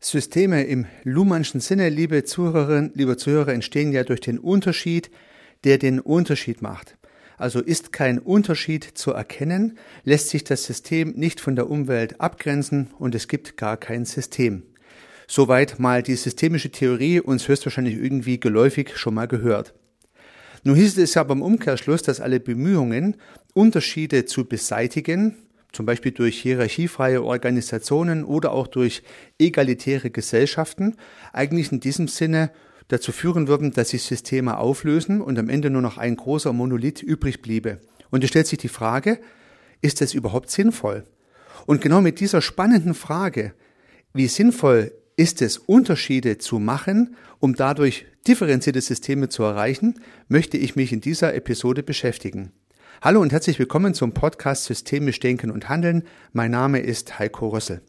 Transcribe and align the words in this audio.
Systeme 0.00 0.62
im 0.62 0.86
Luhmannschen 1.02 1.60
Sinne, 1.60 1.88
liebe 1.88 2.22
Zuhörerinnen, 2.22 2.92
liebe 2.94 3.16
Zuhörer, 3.16 3.52
entstehen 3.52 3.90
ja 3.90 4.04
durch 4.04 4.20
den 4.20 4.38
Unterschied, 4.38 5.10
der 5.64 5.76
den 5.78 5.98
Unterschied 5.98 6.62
macht. 6.62 6.96
Also 7.36 7.60
ist 7.60 7.92
kein 7.92 8.20
Unterschied 8.20 8.84
zu 8.84 9.12
erkennen, 9.12 9.76
lässt 10.04 10.28
sich 10.28 10.44
das 10.44 10.64
System 10.64 11.14
nicht 11.16 11.40
von 11.40 11.56
der 11.56 11.68
Umwelt 11.68 12.20
abgrenzen 12.20 12.90
und 12.98 13.16
es 13.16 13.26
gibt 13.26 13.56
gar 13.56 13.76
kein 13.76 14.04
System. 14.04 14.62
Soweit 15.26 15.80
mal 15.80 16.04
die 16.04 16.14
systemische 16.14 16.70
Theorie 16.70 17.20
uns 17.20 17.48
höchstwahrscheinlich 17.48 17.96
irgendwie 17.96 18.38
geläufig 18.38 18.96
schon 18.96 19.14
mal 19.14 19.26
gehört. 19.26 19.74
Nun 20.62 20.76
hieß 20.76 20.96
es 20.98 21.14
ja 21.14 21.24
beim 21.24 21.42
Umkehrschluss, 21.42 22.02
dass 22.02 22.20
alle 22.20 22.38
Bemühungen, 22.38 23.16
Unterschiede 23.52 24.26
zu 24.26 24.44
beseitigen, 24.44 25.36
zum 25.72 25.86
Beispiel 25.86 26.12
durch 26.12 26.40
hierarchiefreie 26.40 27.22
Organisationen 27.22 28.24
oder 28.24 28.52
auch 28.52 28.66
durch 28.66 29.02
egalitäre 29.38 30.10
Gesellschaften, 30.10 30.96
eigentlich 31.32 31.72
in 31.72 31.80
diesem 31.80 32.08
Sinne 32.08 32.50
dazu 32.88 33.12
führen 33.12 33.48
würden, 33.48 33.72
dass 33.72 33.90
sich 33.90 34.02
Systeme 34.02 34.56
auflösen 34.56 35.20
und 35.20 35.38
am 35.38 35.48
Ende 35.48 35.70
nur 35.70 35.82
noch 35.82 35.98
ein 35.98 36.16
großer 36.16 36.52
Monolith 36.52 37.02
übrig 37.02 37.42
bliebe. 37.42 37.80
Und 38.10 38.24
es 38.24 38.30
stellt 38.30 38.46
sich 38.46 38.58
die 38.58 38.68
Frage, 38.68 39.20
ist 39.82 40.00
das 40.00 40.14
überhaupt 40.14 40.50
sinnvoll? 40.50 41.04
Und 41.66 41.82
genau 41.82 42.00
mit 42.00 42.20
dieser 42.20 42.40
spannenden 42.40 42.94
Frage, 42.94 43.52
wie 44.14 44.26
sinnvoll 44.26 44.92
ist 45.16 45.42
es, 45.42 45.58
Unterschiede 45.58 46.38
zu 46.38 46.58
machen, 46.58 47.16
um 47.40 47.54
dadurch 47.54 48.06
differenzierte 48.26 48.80
Systeme 48.80 49.28
zu 49.28 49.42
erreichen, 49.42 50.00
möchte 50.28 50.56
ich 50.56 50.76
mich 50.76 50.92
in 50.92 51.00
dieser 51.00 51.34
Episode 51.34 51.82
beschäftigen. 51.82 52.52
Hallo 53.00 53.20
und 53.20 53.30
herzlich 53.30 53.60
willkommen 53.60 53.94
zum 53.94 54.12
Podcast 54.12 54.64
Systemisch 54.64 55.20
Denken 55.20 55.52
und 55.52 55.68
Handeln. 55.68 56.02
Mein 56.32 56.50
Name 56.50 56.80
ist 56.80 57.20
Heiko 57.20 57.46
Rössel. 57.46 57.80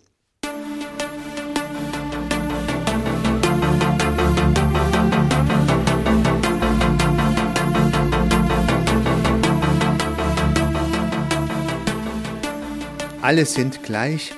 Alle 13.24 13.46
sind 13.48 13.82
gleich, 13.82 14.36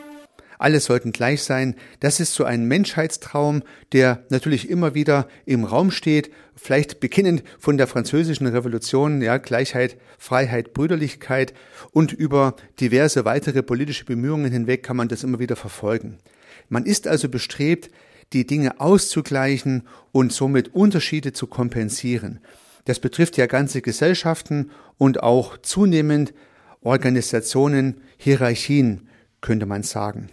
alle 0.61 0.79
sollten 0.79 1.11
gleich 1.11 1.43
sein. 1.43 1.75
Das 1.99 2.19
ist 2.19 2.33
so 2.33 2.43
ein 2.43 2.65
Menschheitstraum, 2.65 3.63
der 3.93 4.23
natürlich 4.29 4.69
immer 4.69 4.93
wieder 4.93 5.27
im 5.45 5.63
Raum 5.63 5.91
steht, 5.91 6.31
vielleicht 6.55 6.99
beginnend 6.99 7.43
von 7.59 7.77
der 7.77 7.87
französischen 7.87 8.47
Revolution, 8.47 9.21
ja, 9.21 9.37
Gleichheit, 9.37 9.97
Freiheit, 10.17 10.73
Brüderlichkeit 10.73 11.53
und 11.91 12.13
über 12.13 12.55
diverse 12.79 13.25
weitere 13.25 13.63
politische 13.63 14.05
Bemühungen 14.05 14.51
hinweg 14.51 14.83
kann 14.83 14.97
man 14.97 15.07
das 15.07 15.23
immer 15.23 15.39
wieder 15.39 15.55
verfolgen. 15.55 16.19
Man 16.69 16.85
ist 16.85 17.07
also 17.07 17.29
bestrebt, 17.29 17.89
die 18.33 18.45
Dinge 18.45 18.79
auszugleichen 18.79 19.87
und 20.11 20.31
somit 20.31 20.73
Unterschiede 20.73 21.33
zu 21.33 21.47
kompensieren. 21.47 22.39
Das 22.85 22.99
betrifft 22.99 23.37
ja 23.37 23.45
ganze 23.45 23.81
Gesellschaften 23.81 24.71
und 24.97 25.21
auch 25.21 25.57
zunehmend 25.57 26.33
Organisationen, 26.81 28.01
Hierarchien, 28.17 29.07
könnte 29.41 29.65
man 29.65 29.83
sagen. 29.83 30.29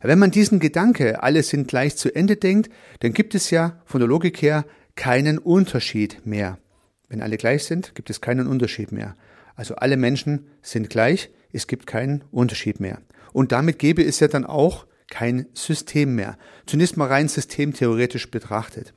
Wenn 0.00 0.18
man 0.18 0.30
diesen 0.30 0.60
Gedanke, 0.60 1.22
alle 1.22 1.42
sind 1.42 1.68
gleich 1.68 1.96
zu 1.96 2.14
Ende 2.14 2.36
denkt, 2.36 2.70
dann 3.00 3.12
gibt 3.12 3.34
es 3.34 3.50
ja 3.50 3.80
von 3.84 4.00
der 4.00 4.08
Logik 4.08 4.40
her 4.42 4.64
keinen 4.94 5.38
Unterschied 5.38 6.24
mehr. 6.24 6.58
Wenn 7.08 7.22
alle 7.22 7.36
gleich 7.36 7.64
sind, 7.64 7.94
gibt 7.94 8.10
es 8.10 8.20
keinen 8.20 8.46
Unterschied 8.46 8.92
mehr. 8.92 9.16
Also 9.56 9.76
alle 9.76 9.96
Menschen 9.96 10.46
sind 10.62 10.90
gleich, 10.90 11.30
es 11.52 11.66
gibt 11.66 11.86
keinen 11.86 12.22
Unterschied 12.30 12.80
mehr. 12.80 13.00
Und 13.32 13.52
damit 13.52 13.78
gäbe 13.78 14.04
es 14.04 14.20
ja 14.20 14.28
dann 14.28 14.44
auch 14.44 14.86
kein 15.10 15.46
System 15.54 16.14
mehr. 16.14 16.38
Zunächst 16.66 16.96
mal 16.96 17.08
rein 17.08 17.28
systemtheoretisch 17.28 18.30
betrachtet. 18.30 18.94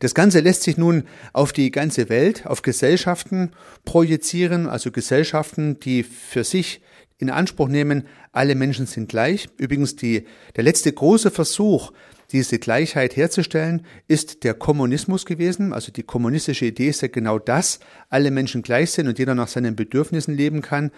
Das 0.00 0.14
Ganze 0.14 0.40
lässt 0.40 0.62
sich 0.62 0.76
nun 0.76 1.04
auf 1.32 1.52
die 1.52 1.70
ganze 1.70 2.08
Welt, 2.08 2.46
auf 2.46 2.62
Gesellschaften 2.62 3.52
projizieren, 3.84 4.68
also 4.68 4.90
Gesellschaften, 4.90 5.80
die 5.80 6.02
für 6.02 6.44
sich 6.44 6.82
in 7.18 7.30
Anspruch 7.30 7.68
nehmen, 7.68 8.04
alle 8.32 8.54
Menschen 8.54 8.86
sind 8.86 9.08
gleich. 9.08 9.48
Übrigens 9.58 9.96
die, 9.96 10.26
der 10.56 10.64
letzte 10.64 10.92
große 10.92 11.30
Versuch, 11.30 11.92
diese 12.30 12.58
Gleichheit 12.58 13.16
herzustellen, 13.16 13.84
ist 14.06 14.44
der 14.44 14.54
Kommunismus 14.54 15.26
gewesen. 15.26 15.72
Also 15.72 15.90
die 15.90 16.02
kommunistische 16.02 16.66
Idee 16.66 16.88
ist 16.88 17.02
ja 17.02 17.08
genau 17.08 17.38
das, 17.38 17.80
alle 18.08 18.30
Menschen 18.30 18.62
gleich 18.62 18.92
sind 18.92 19.08
und 19.08 19.18
jeder 19.18 19.34
nach 19.34 19.48
seinen 19.48 19.76
Bedürfnissen 19.76 20.36
leben 20.36 20.62
kann. 20.62 20.90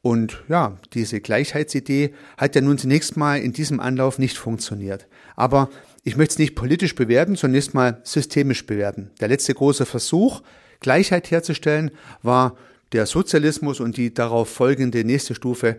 Und 0.00 0.42
ja, 0.48 0.78
diese 0.94 1.20
Gleichheitsidee 1.20 2.14
hat 2.36 2.54
ja 2.54 2.60
nun 2.60 2.78
zunächst 2.78 3.16
mal 3.16 3.40
in 3.40 3.52
diesem 3.52 3.80
Anlauf 3.80 4.18
nicht 4.18 4.38
funktioniert. 4.38 5.06
Aber 5.36 5.70
ich 6.04 6.16
möchte 6.16 6.32
es 6.32 6.38
nicht 6.38 6.54
politisch 6.54 6.94
bewerten, 6.94 7.36
zunächst 7.36 7.74
mal 7.74 8.00
systemisch 8.04 8.64
bewerten. 8.64 9.10
Der 9.20 9.28
letzte 9.28 9.54
große 9.54 9.86
Versuch, 9.86 10.42
Gleichheit 10.80 11.30
herzustellen, 11.30 11.90
war 12.22 12.56
der 12.92 13.06
Sozialismus 13.06 13.80
und 13.80 13.96
die 13.96 14.14
darauf 14.14 14.48
folgende 14.48 15.04
nächste 15.04 15.34
Stufe, 15.34 15.76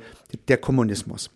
der 0.47 0.57
Kommunismus. 0.57 1.31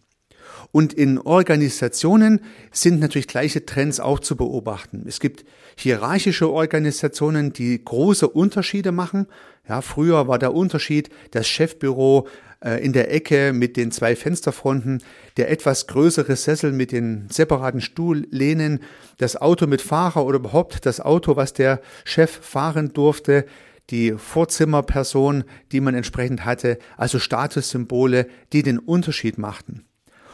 Und 0.72 0.94
in 0.94 1.20
Organisationen 1.20 2.42
sind 2.72 3.00
natürlich 3.00 3.28
gleiche 3.28 3.66
Trends 3.66 4.00
auch 4.00 4.20
zu 4.20 4.36
beobachten. 4.36 5.04
Es 5.08 5.20
gibt 5.20 5.46
hierarchische 5.76 6.50
Organisationen, 6.50 7.54
die 7.54 7.84
große 7.84 8.28
Unterschiede 8.28 8.92
machen. 8.92 9.28
Ja, 9.68 9.82
früher 9.82 10.28
war 10.28 10.40
der 10.40 10.54
Unterschied 10.54 11.10
das 11.32 11.48
Chefbüro 11.48 12.28
äh, 12.64 12.84
in 12.84 12.94
der 12.94 13.14
Ecke 13.14 13.54
mit 13.54 13.78
den 13.78 13.92
zwei 13.92 14.16
Fensterfronten, 14.16 15.04
der 15.38 15.52
etwas 15.52 15.88
größere 15.88 16.36
Sessel 16.36 16.72
mit 16.72 16.92
den 16.92 17.28
separaten 17.30 17.82
Stuhllehnen, 17.82 18.80
das 19.18 19.36
Auto 19.36 19.68
mit 19.68 19.82
Fahrer 19.82 20.26
oder 20.26 20.38
überhaupt 20.38 20.86
das 20.86 21.00
Auto, 21.00 21.36
was 21.36 21.54
der 21.54 21.82
Chef 22.04 22.32
fahren 22.32 22.94
durfte, 22.94 23.46
die 23.90 24.14
Vorzimmerperson, 24.14 25.44
die 25.72 25.82
man 25.82 25.96
entsprechend 25.96 26.46
hatte, 26.46 26.80
also 26.98 27.20
Statussymbole, 27.20 28.28
die 28.54 28.64
den 28.64 28.80
Unterschied 28.80 29.38
machten. 29.38 29.86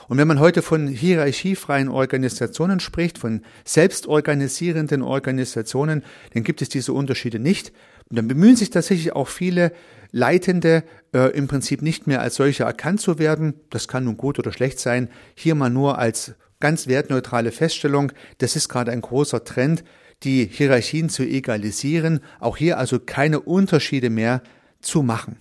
Und 0.10 0.18
wenn 0.18 0.28
man 0.28 0.40
heute 0.40 0.64
von 0.64 0.88
hierarchiefreien 0.88 1.88
Organisationen 1.88 2.80
spricht, 2.80 3.20
von 3.20 3.42
selbstorganisierenden 3.64 5.04
Organisationen, 5.04 6.04
dann 6.34 6.44
gibt 6.44 6.64
es 6.64 6.70
diese 6.70 6.94
Unterschiede 6.94 7.38
nicht. 7.38 7.72
Und 8.10 8.18
dann 8.18 8.28
bemühen 8.28 8.56
sich 8.56 8.72
tatsächlich 8.72 9.14
auch 9.14 9.28
viele 9.28 9.72
Leitende 10.12 10.84
äh, 11.14 11.32
im 11.38 11.48
Prinzip 11.48 11.84
nicht 11.84 12.08
mehr 12.08 12.22
als 12.22 12.36
solche 12.36 12.64
erkannt 12.64 13.02
zu 13.02 13.20
werden. 13.20 13.54
Das 13.70 13.88
kann 13.88 14.06
nun 14.06 14.18
gut 14.18 14.40
oder 14.40 14.52
schlecht 14.52 14.80
sein. 14.80 15.10
Hier 15.36 15.54
mal 15.54 15.70
nur 15.70 16.00
als 16.00 16.34
ganz 16.60 16.88
wertneutrale 16.88 17.52
Feststellung. 17.52 18.12
Das 18.40 18.56
ist 18.56 18.68
gerade 18.68 18.92
ein 18.92 19.02
großer 19.02 19.44
Trend, 19.44 19.84
die 20.24 20.46
Hierarchien 20.46 21.10
zu 21.10 21.24
egalisieren, 21.24 22.20
auch 22.40 22.58
hier 22.58 22.78
also 22.78 23.00
keine 23.00 23.40
Unterschiede 23.40 24.10
mehr 24.10 24.42
zu 24.82 25.04
machen. 25.04 25.38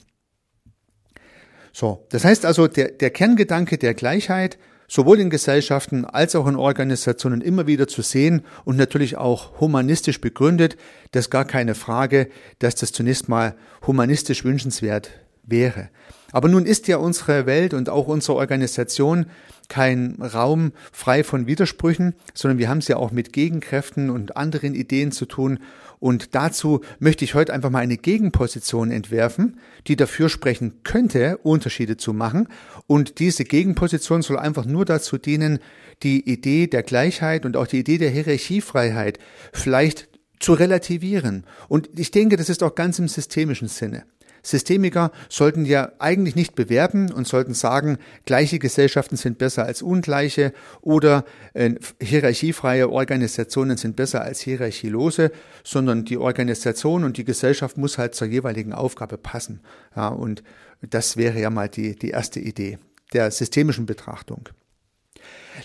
So, 1.72 2.06
das 2.10 2.24
heißt 2.24 2.44
also, 2.44 2.66
der, 2.66 2.88
der 2.88 3.10
Kerngedanke 3.10 3.78
der 3.78 3.94
Gleichheit 3.94 4.58
sowohl 4.88 5.20
in 5.20 5.30
Gesellschaften 5.30 6.04
als 6.04 6.34
auch 6.34 6.46
in 6.46 6.56
Organisationen 6.56 7.40
immer 7.40 7.66
wieder 7.66 7.86
zu 7.86 8.02
sehen 8.02 8.42
und 8.64 8.76
natürlich 8.76 9.16
auch 9.16 9.60
humanistisch 9.60 10.20
begründet, 10.20 10.76
das 11.12 11.26
ist 11.26 11.30
gar 11.30 11.44
keine 11.44 11.74
Frage, 11.74 12.28
dass 12.58 12.74
das 12.74 12.92
zunächst 12.92 13.28
mal 13.28 13.54
humanistisch 13.86 14.44
wünschenswert 14.44 15.10
wäre. 15.44 15.90
Aber 16.32 16.48
nun 16.48 16.66
ist 16.66 16.88
ja 16.88 16.96
unsere 16.96 17.46
Welt 17.46 17.74
und 17.74 17.88
auch 17.88 18.06
unsere 18.06 18.36
Organisation 18.36 19.26
kein 19.68 20.16
Raum 20.20 20.72
frei 20.92 21.22
von 21.24 21.46
Widersprüchen, 21.46 22.14
sondern 22.34 22.58
wir 22.58 22.68
haben 22.68 22.78
es 22.78 22.88
ja 22.88 22.96
auch 22.96 23.10
mit 23.10 23.32
Gegenkräften 23.32 24.10
und 24.10 24.36
anderen 24.36 24.74
Ideen 24.74 25.12
zu 25.12 25.26
tun. 25.26 25.58
Und 26.00 26.34
dazu 26.34 26.80
möchte 26.98 27.24
ich 27.24 27.34
heute 27.34 27.52
einfach 27.52 27.70
mal 27.70 27.80
eine 27.80 27.96
Gegenposition 27.96 28.90
entwerfen, 28.90 29.58
die 29.86 29.96
dafür 29.96 30.28
sprechen 30.28 30.82
könnte, 30.84 31.38
Unterschiede 31.38 31.96
zu 31.96 32.12
machen. 32.12 32.48
Und 32.86 33.18
diese 33.18 33.44
Gegenposition 33.44 34.22
soll 34.22 34.38
einfach 34.38 34.64
nur 34.64 34.84
dazu 34.84 35.18
dienen, 35.18 35.58
die 36.02 36.28
Idee 36.30 36.66
der 36.66 36.82
Gleichheit 36.82 37.44
und 37.44 37.56
auch 37.56 37.66
die 37.66 37.80
Idee 37.80 37.98
der 37.98 38.10
Hierarchiefreiheit 38.10 39.18
vielleicht 39.52 40.08
zu 40.38 40.52
relativieren. 40.52 41.44
Und 41.68 41.90
ich 41.98 42.10
denke, 42.12 42.36
das 42.36 42.48
ist 42.48 42.62
auch 42.62 42.74
ganz 42.74 42.98
im 42.98 43.08
systemischen 43.08 43.68
Sinne. 43.68 44.04
Systemiker 44.42 45.12
sollten 45.28 45.64
ja 45.64 45.92
eigentlich 45.98 46.36
nicht 46.36 46.54
bewerten 46.54 47.12
und 47.12 47.26
sollten 47.26 47.54
sagen, 47.54 47.98
gleiche 48.24 48.58
Gesellschaften 48.58 49.16
sind 49.16 49.38
besser 49.38 49.64
als 49.64 49.82
ungleiche 49.82 50.52
oder 50.80 51.24
äh, 51.54 51.74
hierarchiefreie 52.00 52.90
Organisationen 52.90 53.76
sind 53.76 53.96
besser 53.96 54.22
als 54.22 54.40
hierarchielose, 54.40 55.30
sondern 55.64 56.04
die 56.04 56.18
Organisation 56.18 57.04
und 57.04 57.16
die 57.16 57.24
Gesellschaft 57.24 57.76
muss 57.76 57.98
halt 57.98 58.14
zur 58.14 58.28
jeweiligen 58.28 58.72
Aufgabe 58.72 59.18
passen. 59.18 59.60
Ja, 59.94 60.08
und 60.08 60.42
das 60.80 61.16
wäre 61.16 61.40
ja 61.40 61.50
mal 61.50 61.68
die, 61.68 61.96
die 61.96 62.10
erste 62.10 62.40
Idee 62.40 62.78
der 63.12 63.30
systemischen 63.30 63.86
Betrachtung. 63.86 64.48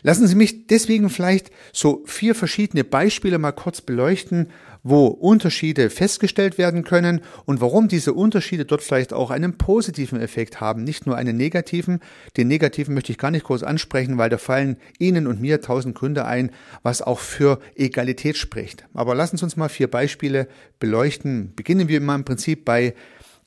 Lassen 0.02 0.28
Sie 0.28 0.36
mich 0.36 0.68
deswegen 0.68 1.10
vielleicht 1.10 1.52
so 1.72 2.04
vier 2.06 2.36
verschiedene 2.36 2.84
Beispiele 2.84 3.38
mal 3.38 3.52
kurz 3.52 3.82
beleuchten, 3.82 4.48
wo 4.84 5.08
Unterschiede 5.08 5.90
festgestellt 5.90 6.58
werden 6.58 6.84
können 6.84 7.22
und 7.46 7.62
warum 7.62 7.88
diese 7.88 8.14
Unterschiede 8.14 8.66
dort 8.66 8.82
vielleicht 8.82 9.14
auch 9.14 9.32
einen 9.32 9.58
positiven 9.58 10.20
Effekt 10.20 10.60
haben, 10.60 10.84
nicht 10.84 11.06
nur 11.06 11.16
einen 11.16 11.38
negativen. 11.38 12.02
Den 12.36 12.50
negativen 12.50 12.94
möchte 12.94 13.12
ich 13.12 13.18
gar 13.18 13.32
nicht 13.32 13.46
groß 13.46 13.64
ansprechen, 13.64 14.18
weil 14.18 14.30
da 14.30 14.38
fallen 14.38 14.78
Ihnen 15.00 15.26
und 15.26 15.40
mir 15.40 15.62
tausend 15.62 15.96
Gründe 15.96 16.26
ein, 16.26 16.52
was 16.84 17.02
auch 17.02 17.20
für 17.20 17.60
Egalität 17.76 18.36
spricht. 18.36 18.86
Aber 18.94 19.16
lassen 19.16 19.38
Sie 19.38 19.46
uns 19.46 19.56
mal 19.56 19.70
vier 19.70 19.90
Beispiele 19.90 20.50
beleuchten. 20.80 21.54
Beginnen 21.56 21.88
wir 21.88 22.02
mal 22.02 22.16
im 22.16 22.26
Prinzip 22.26 22.66
bei 22.66 22.94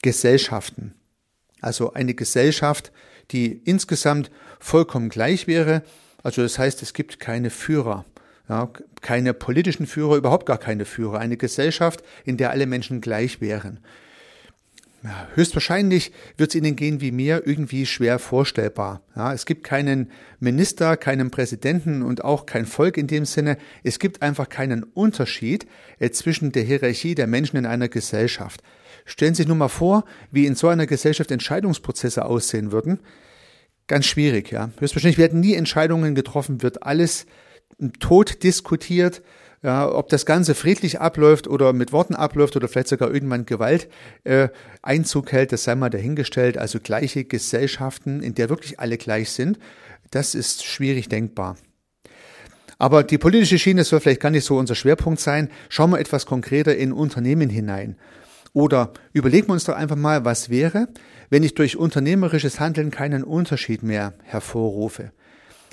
Gesellschaften. 0.03 0.95
Also 1.61 1.93
eine 1.93 2.15
Gesellschaft, 2.15 2.93
die 3.31 3.61
insgesamt 3.65 4.31
vollkommen 4.59 5.11
gleich 5.11 5.47
wäre. 5.47 5.83
Also 6.27 6.43
das 6.43 6.59
heißt, 6.59 6.83
es 6.83 6.93
gibt 6.93 7.21
keine 7.21 7.51
Führer. 7.51 8.05
Ja, 8.49 8.69
keine 9.01 9.33
politischen 9.33 9.87
Führer, 9.87 10.17
überhaupt 10.17 10.45
gar 10.45 10.59
keine 10.59 10.85
Führer. 10.85 11.21
Eine 11.21 11.37
Gesellschaft, 11.37 12.03
in 12.25 12.37
der 12.37 12.51
alle 12.51 12.67
Menschen 12.67 13.01
gleich 13.01 13.41
wären. 13.41 13.79
Ja, 15.05 15.29
höchstwahrscheinlich 15.37 16.11
wird 16.37 16.51
es 16.51 16.57
Ihnen 16.57 16.75
gehen 16.75 17.01
wie 17.01 17.13
mir 17.13 17.47
irgendwie 17.47 17.87
schwer 17.87 18.19
vorstellbar. 18.19 19.03
Ja, 19.15 19.33
es 19.33 19.47
gibt 19.47 19.63
keinen 19.63 20.11
Minister, 20.41 20.97
keinen 20.97 21.31
Präsidenten 21.31 22.03
und 22.03 22.25
auch 22.25 22.45
kein 22.45 22.67
Volk 22.67 22.97
in 22.97 23.07
dem 23.07 23.25
Sinne. 23.25 23.57
Es 23.85 24.01
gibt 24.01 24.21
einfach 24.21 24.49
keinen 24.49 24.83
Unterschied 24.83 25.69
äh, 26.01 26.11
zwischen 26.11 26.51
der 26.51 26.65
Hierarchie 26.65 27.15
der 27.15 27.29
Menschen 27.29 27.57
in 27.57 27.67
einer 27.67 27.89
Gesellschaft. 27.89 28.65
Stellen 29.05 29.35
Sie 29.35 29.43
sich 29.43 29.47
nur 29.47 29.57
mal 29.57 29.69
vor, 29.69 30.05
wie 30.33 30.47
in 30.47 30.57
so 30.57 30.67
einer 30.67 30.87
Gesellschaft 30.87 31.31
Entscheidungsprozesse 31.31 32.25
aussehen 32.25 32.73
würden. 32.73 32.99
Ganz 33.87 34.07
schwierig, 34.07 34.51
ja. 34.51 34.71
Höchstwahrscheinlich 34.79 35.19
werden 35.19 35.41
nie 35.41 35.55
Entscheidungen 35.55 36.15
getroffen, 36.15 36.63
wird 36.63 36.83
alles 36.83 37.27
tot 38.01 38.43
diskutiert, 38.43 39.23
ja, 39.63 39.91
ob 39.91 40.09
das 40.09 40.27
Ganze 40.27 40.55
friedlich 40.55 41.01
abläuft 41.01 41.49
oder 41.49 41.73
mit 41.73 41.93
Worten 41.93 42.15
abläuft 42.15 42.57
oder 42.57 42.69
vielleicht 42.69 42.89
sogar 42.89 43.13
irgendwann 43.13 43.47
Gewalt 43.47 43.89
äh, 44.25 44.49
Einzug 44.83 45.33
hält, 45.33 45.53
das 45.53 45.65
sei 45.65 45.75
mal 45.75 45.91
dahingestellt. 45.91 46.59
Also 46.59 46.79
gleiche 46.79 47.25
Gesellschaften, 47.25 48.23
in 48.23 48.35
der 48.35 48.49
wirklich 48.49 48.81
alle 48.81 48.99
gleich 48.99 49.31
sind, 49.31 49.59
das 50.11 50.35
ist 50.35 50.65
schwierig 50.65 51.09
denkbar. 51.09 51.57
Aber 52.79 53.03
die 53.03 53.19
politische 53.19 53.59
Schiene 53.59 53.85
soll 53.85 54.01
vielleicht 54.01 54.21
gar 54.21 54.31
nicht 54.31 54.45
so 54.45 54.57
unser 54.57 54.75
Schwerpunkt 54.75 55.21
sein. 55.21 55.51
Schauen 55.69 55.91
wir 55.91 55.99
etwas 55.99 56.27
konkreter 56.27 56.77
in 56.77 56.93
Unternehmen 56.93 57.49
hinein. 57.49 57.97
Oder 58.57 58.95
überlegen 59.13 59.49
wir 59.49 59.53
uns 59.53 59.65
doch 59.65 59.77
einfach 59.77 59.97
mal, 59.97 60.25
was 60.25 60.49
wäre, 60.49 60.89
wenn 61.29 61.43
ich 61.43 61.53
durch 61.53 61.77
unternehmerisches 61.77 62.59
Handeln 62.59 62.91
keinen 62.91 63.23
Unterschied 63.23 63.83
mehr 63.83 64.15
hervorrufe. 64.23 65.13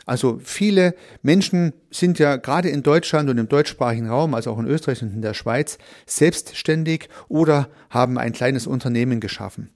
Also 0.05 0.41
viele 0.43 0.93
Menschen 1.21 1.71
sind 1.91 2.19
ja 2.19 2.35
gerade 2.35 2.67
in 2.67 2.83
Deutschland 2.83 3.29
und 3.29 3.37
im 3.37 3.47
deutschsprachigen 3.47 4.09
Raum, 4.09 4.33
also 4.33 4.51
auch 4.51 4.59
in 4.59 4.67
Österreich 4.67 5.01
und 5.01 5.13
in 5.13 5.21
der 5.21 5.33
Schweiz, 5.33 5.77
selbstständig 6.05 7.07
oder 7.29 7.69
haben 7.89 8.17
ein 8.17 8.33
kleines 8.33 8.67
Unternehmen 8.67 9.21
geschaffen. 9.21 9.69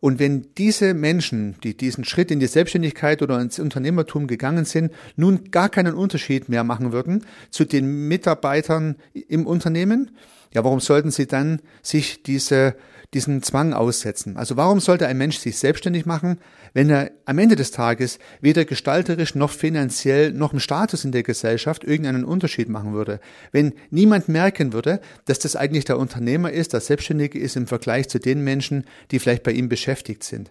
Und 0.00 0.18
wenn 0.18 0.54
diese 0.56 0.94
Menschen, 0.94 1.56
die 1.64 1.76
diesen 1.76 2.04
Schritt 2.04 2.30
in 2.30 2.40
die 2.40 2.46
Selbstständigkeit 2.46 3.20
oder 3.20 3.40
ins 3.40 3.58
Unternehmertum 3.58 4.26
gegangen 4.26 4.64
sind, 4.64 4.92
nun 5.16 5.50
gar 5.50 5.68
keinen 5.68 5.94
Unterschied 5.94 6.48
mehr 6.48 6.64
machen 6.64 6.92
würden 6.92 7.24
zu 7.50 7.64
den 7.64 8.06
Mitarbeitern 8.08 8.96
im 9.12 9.46
Unternehmen, 9.46 10.12
ja, 10.54 10.64
warum 10.64 10.80
sollten 10.80 11.10
sie 11.10 11.26
dann 11.26 11.60
sich 11.82 12.22
diese 12.22 12.74
diesen 13.14 13.42
Zwang 13.42 13.72
aussetzen. 13.72 14.36
Also 14.36 14.56
warum 14.58 14.80
sollte 14.80 15.06
ein 15.06 15.16
Mensch 15.16 15.38
sich 15.38 15.58
selbstständig 15.58 16.04
machen, 16.04 16.38
wenn 16.74 16.90
er 16.90 17.10
am 17.24 17.38
Ende 17.38 17.56
des 17.56 17.70
Tages 17.70 18.18
weder 18.42 18.66
gestalterisch 18.66 19.34
noch 19.34 19.50
finanziell 19.50 20.32
noch 20.32 20.52
im 20.52 20.60
Status 20.60 21.04
in 21.04 21.12
der 21.12 21.22
Gesellschaft 21.22 21.84
irgendeinen 21.84 22.24
Unterschied 22.24 22.68
machen 22.68 22.92
würde? 22.92 23.20
Wenn 23.50 23.72
niemand 23.90 24.28
merken 24.28 24.74
würde, 24.74 25.00
dass 25.24 25.38
das 25.38 25.56
eigentlich 25.56 25.86
der 25.86 25.98
Unternehmer 25.98 26.52
ist, 26.52 26.74
der 26.74 26.80
Selbstständige 26.80 27.38
ist 27.38 27.56
im 27.56 27.66
Vergleich 27.66 28.08
zu 28.10 28.18
den 28.18 28.44
Menschen, 28.44 28.84
die 29.10 29.18
vielleicht 29.18 29.42
bei 29.42 29.52
ihm 29.52 29.70
beschäftigt 29.70 30.22
sind. 30.22 30.50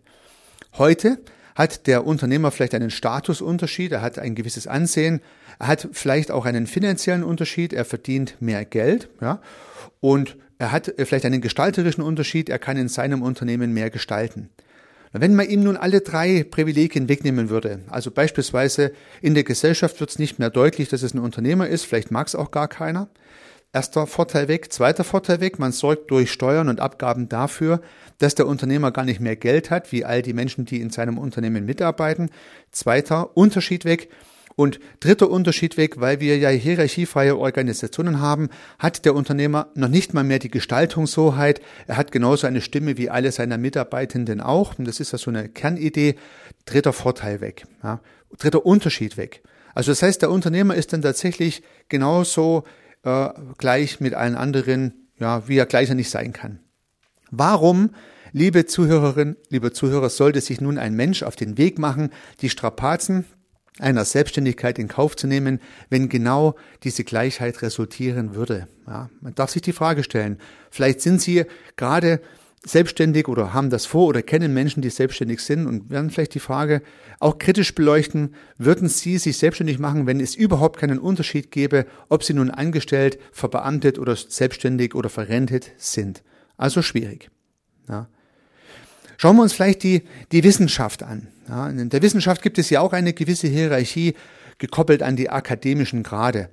Heute 0.80 1.20
hat 1.58 1.88
der 1.88 2.06
Unternehmer 2.06 2.52
vielleicht 2.52 2.76
einen 2.76 2.92
Statusunterschied, 2.92 3.92
er 3.92 4.04
hat 4.04 4.20
ein 4.20 4.36
gewisses 4.36 4.68
Ansehen, 4.68 5.22
er 5.58 5.68
hat 5.68 5.90
vielleicht 5.92 6.30
auch 6.30 6.46
einen 6.46 6.68
finanziellen 6.68 7.24
Unterschied, 7.24 7.74
er 7.74 7.84
verdient 7.84 8.36
mehr 8.40 8.64
Geld, 8.64 9.10
ja, 9.22 9.42
und 10.00 10.38
er 10.60 10.72
hat 10.72 10.94
vielleicht 10.98 11.26
einen 11.26 11.42
gestalterischen 11.42 12.04
Unterschied, 12.04 12.50
er 12.50 12.60
kann 12.60 12.78
in 12.78 12.90
seinem 12.90 13.24
Unternehmen 13.24 13.74
mehr 13.74 13.90
gestalten. 13.90 14.50
Wenn 15.14 15.34
man 15.34 15.50
ihm 15.50 15.64
nun 15.64 15.78
alle 15.78 16.02
drei 16.02 16.44
Privilegien 16.44 17.10
wegnehmen 17.10 17.50
würde, 17.50 17.80
also 17.88 18.12
beispielsweise 18.12 18.92
in 19.24 19.34
der 19.34 19.44
Gesellschaft 19.44 20.00
wird 20.00 20.12
es 20.12 20.20
nicht 20.20 20.38
mehr 20.38 20.52
deutlich, 20.52 20.90
dass 20.90 21.02
es 21.02 21.16
ein 21.16 21.20
Unternehmer 21.20 21.68
ist, 21.68 21.86
vielleicht 21.86 22.12
mag 22.12 22.28
es 22.28 22.36
auch 22.36 22.52
gar 22.52 22.68
keiner. 22.68 23.10
Erster 23.78 24.08
Vorteil 24.08 24.48
weg, 24.48 24.74
zweiter 24.74 25.04
Vorteil 25.04 25.40
weg, 25.40 25.60
man 25.60 25.72
sorgt 25.72 26.10
durch 26.10 26.32
Steuern 26.32 26.68
und 26.68 26.80
Abgaben 26.80 27.30
dafür, 27.30 27.80
dass 28.18 28.34
der 28.34 28.48
Unternehmer 28.48 28.90
gar 28.90 29.06
nicht 29.06 29.20
mehr 29.20 29.36
Geld 29.36 29.70
hat, 29.70 29.92
wie 29.92 30.04
all 30.04 30.24
die 30.24 30.34
Menschen, 30.34 30.66
die 30.66 30.82
in 30.82 30.90
seinem 30.90 31.20
Unternehmen 31.20 31.64
mitarbeiten. 31.64 32.32
Zweiter 32.72 33.38
Unterschied 33.38 33.86
weg, 33.86 34.10
und 34.56 34.80
dritter 35.00 35.30
Unterschied 35.30 35.78
weg, 35.78 36.02
weil 36.02 36.20
wir 36.20 36.40
ja 36.40 36.50
hierarchiefreie 36.50 37.38
Organisationen 37.38 38.20
haben, 38.20 38.50
hat 38.80 39.06
der 39.06 39.14
Unternehmer 39.14 39.68
noch 39.76 39.90
nicht 39.90 40.16
mal 40.16 40.24
mehr 40.24 40.40
die 40.40 40.50
Gestaltungshoheit. 40.50 41.62
Er 41.86 41.98
hat 41.98 42.12
genauso 42.12 42.48
eine 42.48 42.62
Stimme 42.62 42.98
wie 42.98 43.12
alle 43.12 43.32
seiner 43.32 43.60
Mitarbeitenden 43.60 44.42
auch. 44.42 44.80
Und 44.80 44.88
das 44.88 45.00
ist 45.00 45.12
ja 45.12 45.20
so 45.20 45.30
eine 45.30 45.50
Kernidee. 45.50 46.16
Dritter 46.66 46.94
Vorteil 46.94 47.40
weg. 47.42 47.66
Ja. 47.84 48.00
Dritter 48.40 48.66
Unterschied 48.66 49.18
weg. 49.18 49.44
Also 49.76 49.92
das 49.92 50.02
heißt, 50.02 50.24
der 50.24 50.32
Unternehmer 50.32 50.74
ist 50.74 50.92
dann 50.92 51.04
tatsächlich 51.04 51.62
genauso 51.88 52.64
äh, 53.08 53.30
gleich 53.58 54.00
mit 54.00 54.14
allen 54.14 54.36
anderen, 54.36 55.08
ja, 55.18 55.48
wie 55.48 55.58
er 55.58 55.66
gleicher 55.66 55.96
nicht 55.96 56.10
sein 56.10 56.34
kann. 56.34 56.60
Warum 57.32 57.92
Liebe 58.34 58.66
Zuhörerin, 58.66 59.38
liebe 59.50 59.72
Zuhörer, 59.72 60.10
sollte 60.10 60.42
sich 60.42 60.60
nun 60.60 60.78
ein 60.78 60.94
Mensch 60.94 61.24
auf 61.24 61.36
den 61.36 61.58
Weg 61.58 61.80
machen, 61.80 62.10
die 62.42 62.50
Strapazen, 62.50 63.26
einer 63.80 64.06
Selbstständigkeit 64.06 64.80
in 64.80 64.88
Kauf 64.88 65.16
zu 65.16 65.28
nehmen, 65.28 65.60
wenn 65.90 66.10
genau 66.10 66.56
diese 66.84 67.04
Gleichheit 67.04 67.62
resultieren 67.62 68.36
würde. 68.36 68.68
Ja, 68.86 69.10
man 69.22 69.34
darf 69.36 69.52
sich 69.52 69.62
die 69.62 69.74
Frage 69.74 70.04
stellen, 70.04 70.40
vielleicht 70.72 71.02
sind 71.02 71.22
Sie 71.22 71.46
gerade 71.78 72.22
selbstständig 72.66 73.28
oder 73.28 73.54
haben 73.54 73.70
das 73.70 73.86
vor 73.86 74.08
oder 74.08 74.22
kennen 74.22 74.54
Menschen, 74.54 74.82
die 74.82 74.90
selbstständig 74.90 75.42
sind 75.42 75.68
und 75.68 75.90
werden 75.90 76.10
vielleicht 76.10 76.34
die 76.34 76.40
Frage 76.40 76.82
auch 77.20 77.38
kritisch 77.38 77.74
beleuchten, 77.74 78.36
würden 78.58 78.90
Sie 78.90 79.18
sich 79.18 79.38
selbstständig 79.38 79.80
machen, 79.80 80.06
wenn 80.06 80.20
es 80.20 80.36
überhaupt 80.36 80.80
keinen 80.80 81.00
Unterschied 81.00 81.52
gäbe, 81.52 81.86
ob 82.10 82.24
Sie 82.24 82.34
nun 82.34 82.52
angestellt, 82.52 83.20
verbeamtet 83.32 84.00
oder 84.00 84.16
selbstständig 84.16 84.96
oder 84.96 85.10
verrentet 85.10 85.72
sind. 85.78 86.24
Also 86.58 86.82
schwierig. 86.82 87.30
Ja. 87.88 88.08
Schauen 89.18 89.36
wir 89.36 89.44
uns 89.44 89.54
vielleicht 89.54 89.84
die, 89.84 90.04
die 90.32 90.44
Wissenschaft 90.44 91.04
an. 91.04 91.28
Ja, 91.48 91.70
in 91.70 91.90
der 91.90 92.02
Wissenschaft 92.02 92.42
gibt 92.42 92.58
es 92.58 92.70
ja 92.70 92.82
auch 92.82 92.94
eine 92.94 93.14
gewisse 93.14 93.48
Hierarchie 93.48 94.16
gekoppelt 94.58 95.02
an 95.02 95.16
die 95.16 95.30
akademischen 95.30 96.04
Grade. 96.04 96.50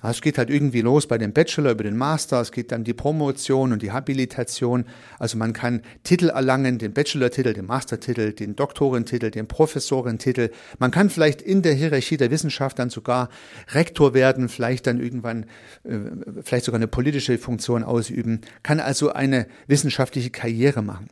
Es 0.00 0.20
geht 0.20 0.38
halt 0.38 0.48
irgendwie 0.48 0.80
los 0.80 1.08
bei 1.08 1.18
dem 1.18 1.32
Bachelor 1.32 1.72
über 1.72 1.82
den 1.82 1.96
Master, 1.96 2.40
es 2.40 2.52
geht 2.52 2.70
dann 2.70 2.84
die 2.84 2.94
Promotion 2.94 3.72
und 3.72 3.82
die 3.82 3.90
Habilitation. 3.90 4.84
Also 5.18 5.36
man 5.36 5.52
kann 5.52 5.82
Titel 6.04 6.28
erlangen, 6.28 6.78
den 6.78 6.92
Bachelor-Titel, 6.92 7.52
den 7.52 7.66
Master-Titel, 7.66 8.32
den 8.32 8.54
Doktorentitel, 8.54 9.32
den 9.32 9.48
Professorentitel. 9.48 10.50
Man 10.78 10.92
kann 10.92 11.10
vielleicht 11.10 11.42
in 11.42 11.62
der 11.62 11.74
Hierarchie 11.74 12.16
der 12.16 12.30
Wissenschaft 12.30 12.78
dann 12.78 12.90
sogar 12.90 13.28
Rektor 13.72 14.14
werden, 14.14 14.48
vielleicht 14.48 14.86
dann 14.86 15.00
irgendwann, 15.00 15.46
äh, 15.82 15.98
vielleicht 16.44 16.66
sogar 16.66 16.78
eine 16.78 16.86
politische 16.86 17.36
Funktion 17.36 17.82
ausüben, 17.82 18.42
kann 18.62 18.78
also 18.78 19.12
eine 19.12 19.48
wissenschaftliche 19.66 20.30
Karriere 20.30 20.80
machen. 20.80 21.08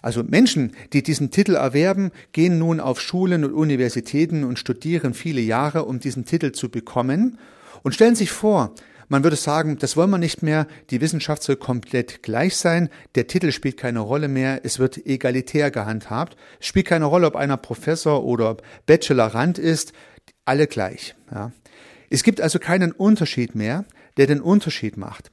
Also 0.00 0.22
Menschen, 0.22 0.72
die 0.94 1.02
diesen 1.02 1.30
Titel 1.30 1.54
erwerben, 1.54 2.12
gehen 2.32 2.58
nun 2.58 2.80
auf 2.80 2.98
Schulen 3.00 3.44
und 3.44 3.52
Universitäten 3.52 4.44
und 4.44 4.58
studieren 4.58 5.12
viele 5.12 5.40
Jahre, 5.42 5.84
um 5.84 5.98
diesen 5.98 6.24
Titel 6.24 6.52
zu 6.52 6.70
bekommen 6.70 7.38
und 7.84 7.94
stellen 7.94 8.16
sich 8.16 8.32
vor, 8.32 8.74
man 9.08 9.22
würde 9.22 9.36
sagen, 9.36 9.78
das 9.78 9.96
wollen 9.96 10.10
wir 10.10 10.18
nicht 10.18 10.42
mehr, 10.42 10.66
die 10.90 11.00
Wissenschaft 11.00 11.42
soll 11.42 11.56
komplett 11.56 12.24
gleich 12.24 12.56
sein, 12.56 12.88
der 13.14 13.28
Titel 13.28 13.52
spielt 13.52 13.76
keine 13.76 14.00
Rolle 14.00 14.26
mehr, 14.26 14.64
es 14.64 14.80
wird 14.80 15.06
egalitär 15.06 15.70
gehandhabt, 15.70 16.36
es 16.58 16.66
spielt 16.66 16.86
keine 16.86 17.04
Rolle, 17.04 17.28
ob 17.28 17.36
einer 17.36 17.58
Professor 17.58 18.24
oder 18.24 18.56
Bachelorand 18.86 19.58
ist, 19.58 19.92
alle 20.44 20.66
gleich. 20.66 21.14
Ja. 21.30 21.52
Es 22.10 22.24
gibt 22.24 22.40
also 22.40 22.58
keinen 22.58 22.90
Unterschied 22.90 23.54
mehr, 23.54 23.84
der 24.16 24.26
den 24.26 24.40
Unterschied 24.40 24.96
macht. 24.96 25.30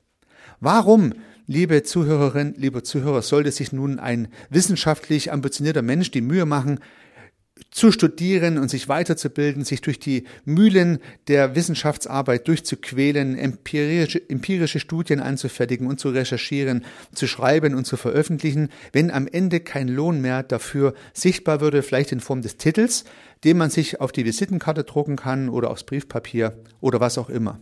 Warum 0.59 1.13
Liebe 1.47 1.83
Zuhörerin, 1.83 2.53
liebe 2.55 2.81
Zuhörer, 2.81 3.21
sollte 3.21 3.51
sich 3.51 3.73
nun 3.73 3.99
ein 3.99 4.29
wissenschaftlich 4.49 5.33
ambitionierter 5.33 5.81
Mensch 5.81 6.09
die 6.09 6.21
Mühe 6.21 6.45
machen, 6.45 6.79
zu 7.69 7.91
studieren 7.91 8.57
und 8.57 8.69
sich 8.69 8.89
weiterzubilden, 8.89 9.63
sich 9.63 9.81
durch 9.81 9.99
die 9.99 10.25
Mühlen 10.45 10.99
der 11.27 11.55
Wissenschaftsarbeit 11.55 12.47
durchzuquälen, 12.47 13.37
empirische, 13.37 14.21
empirische 14.29 14.79
Studien 14.79 15.19
anzufertigen 15.19 15.87
und 15.87 15.99
zu 15.99 16.09
recherchieren, 16.09 16.83
zu 17.13 17.27
schreiben 17.27 17.75
und 17.75 17.85
zu 17.85 17.97
veröffentlichen, 17.97 18.69
wenn 18.91 19.11
am 19.11 19.27
Ende 19.27 19.59
kein 19.59 19.87
Lohn 19.87 20.21
mehr 20.21 20.43
dafür 20.43 20.93
sichtbar 21.13 21.61
würde, 21.61 21.83
vielleicht 21.83 22.11
in 22.11 22.19
Form 22.19 22.41
des 22.41 22.57
Titels, 22.57 23.05
den 23.43 23.57
man 23.57 23.69
sich 23.69 24.01
auf 24.01 24.11
die 24.11 24.25
Visitenkarte 24.25 24.83
drucken 24.83 25.15
kann 25.15 25.49
oder 25.49 25.69
aufs 25.69 25.83
Briefpapier 25.83 26.57
oder 26.79 26.99
was 26.99 27.17
auch 27.17 27.29
immer. 27.29 27.59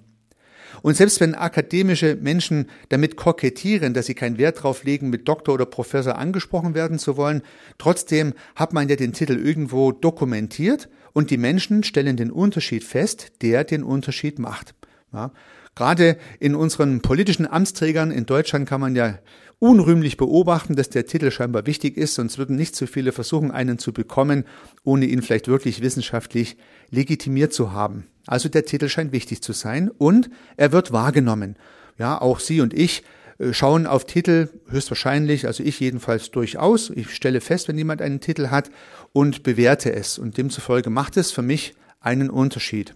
Und 0.81 0.95
selbst 0.95 1.19
wenn 1.19 1.35
akademische 1.35 2.15
Menschen 2.15 2.67
damit 2.89 3.15
kokettieren, 3.15 3.93
dass 3.93 4.05
sie 4.05 4.15
keinen 4.15 4.37
Wert 4.37 4.57
darauf 4.57 4.83
legen, 4.83 5.09
mit 5.09 5.27
Doktor 5.27 5.53
oder 5.53 5.65
Professor 5.65 6.17
angesprochen 6.17 6.73
werden 6.73 6.99
zu 6.99 7.17
wollen, 7.17 7.41
trotzdem 7.77 8.33
hat 8.55 8.73
man 8.73 8.89
ja 8.89 8.95
den 8.95 9.13
Titel 9.13 9.33
irgendwo 9.33 9.91
dokumentiert 9.91 10.89
und 11.13 11.31
die 11.31 11.37
Menschen 11.37 11.83
stellen 11.83 12.17
den 12.17 12.31
Unterschied 12.31 12.83
fest, 12.83 13.31
der 13.41 13.63
den 13.63 13.83
Unterschied 13.83 14.39
macht. 14.39 14.73
Ja, 15.11 15.31
gerade 15.75 16.17
in 16.39 16.55
unseren 16.55 17.01
politischen 17.01 17.47
Amtsträgern 17.47 18.11
in 18.11 18.25
Deutschland 18.25 18.67
kann 18.67 18.81
man 18.81 18.95
ja 18.95 19.19
unrühmlich 19.59 20.15
beobachten, 20.17 20.75
dass 20.75 20.89
der 20.89 21.05
Titel 21.05 21.31
scheinbar 21.31 21.65
wichtig 21.65 21.97
ist, 21.97 22.15
sonst 22.15 22.37
würden 22.37 22.55
nicht 22.55 22.75
so 22.75 22.87
viele 22.87 23.11
versuchen, 23.11 23.51
einen 23.51 23.77
zu 23.77 23.91
bekommen, 23.91 24.45
ohne 24.83 25.05
ihn 25.05 25.21
vielleicht 25.21 25.47
wirklich 25.47 25.81
wissenschaftlich 25.81 26.57
legitimiert 26.89 27.53
zu 27.53 27.73
haben. 27.73 28.07
Also 28.25 28.47
der 28.47 28.65
Titel 28.65 28.87
scheint 28.87 29.11
wichtig 29.11 29.41
zu 29.41 29.53
sein 29.53 29.89
und 29.89 30.29
er 30.55 30.71
wird 30.71 30.91
wahrgenommen. 30.91 31.57
Ja, 31.97 32.19
auch 32.19 32.39
Sie 32.39 32.61
und 32.61 32.73
ich 32.73 33.03
äh, 33.37 33.53
schauen 33.53 33.85
auf 33.85 34.05
Titel 34.05 34.49
höchstwahrscheinlich, 34.69 35.47
also 35.47 35.63
ich 35.63 35.79
jedenfalls 35.79 36.31
durchaus. 36.31 36.89
Ich 36.91 37.13
stelle 37.13 37.41
fest, 37.41 37.67
wenn 37.67 37.77
jemand 37.77 38.01
einen 38.01 38.21
Titel 38.21 38.47
hat 38.47 38.69
und 39.11 39.43
bewerte 39.43 39.91
es. 39.93 40.17
Und 40.17 40.37
demzufolge 40.37 40.89
macht 40.89 41.17
es 41.17 41.31
für 41.31 41.41
mich 41.41 41.73
einen 41.99 42.29
Unterschied. 42.29 42.95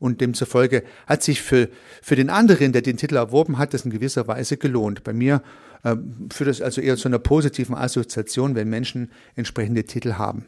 Und 0.00 0.20
demzufolge 0.20 0.84
hat 1.06 1.22
sich 1.22 1.42
für, 1.42 1.68
für 2.02 2.16
den 2.16 2.30
anderen, 2.30 2.72
der 2.72 2.82
den 2.82 2.96
Titel 2.96 3.16
erworben 3.16 3.58
hat, 3.58 3.74
das 3.74 3.84
in 3.84 3.90
gewisser 3.90 4.28
Weise 4.28 4.56
gelohnt. 4.56 5.02
Bei 5.04 5.12
mir 5.12 5.42
äh, 5.82 5.96
führt 6.32 6.50
es 6.50 6.62
also 6.62 6.80
eher 6.80 6.96
zu 6.96 7.08
einer 7.08 7.18
positiven 7.18 7.74
Assoziation, 7.74 8.54
wenn 8.54 8.68
Menschen 8.68 9.10
entsprechende 9.34 9.84
Titel 9.84 10.14
haben. 10.14 10.46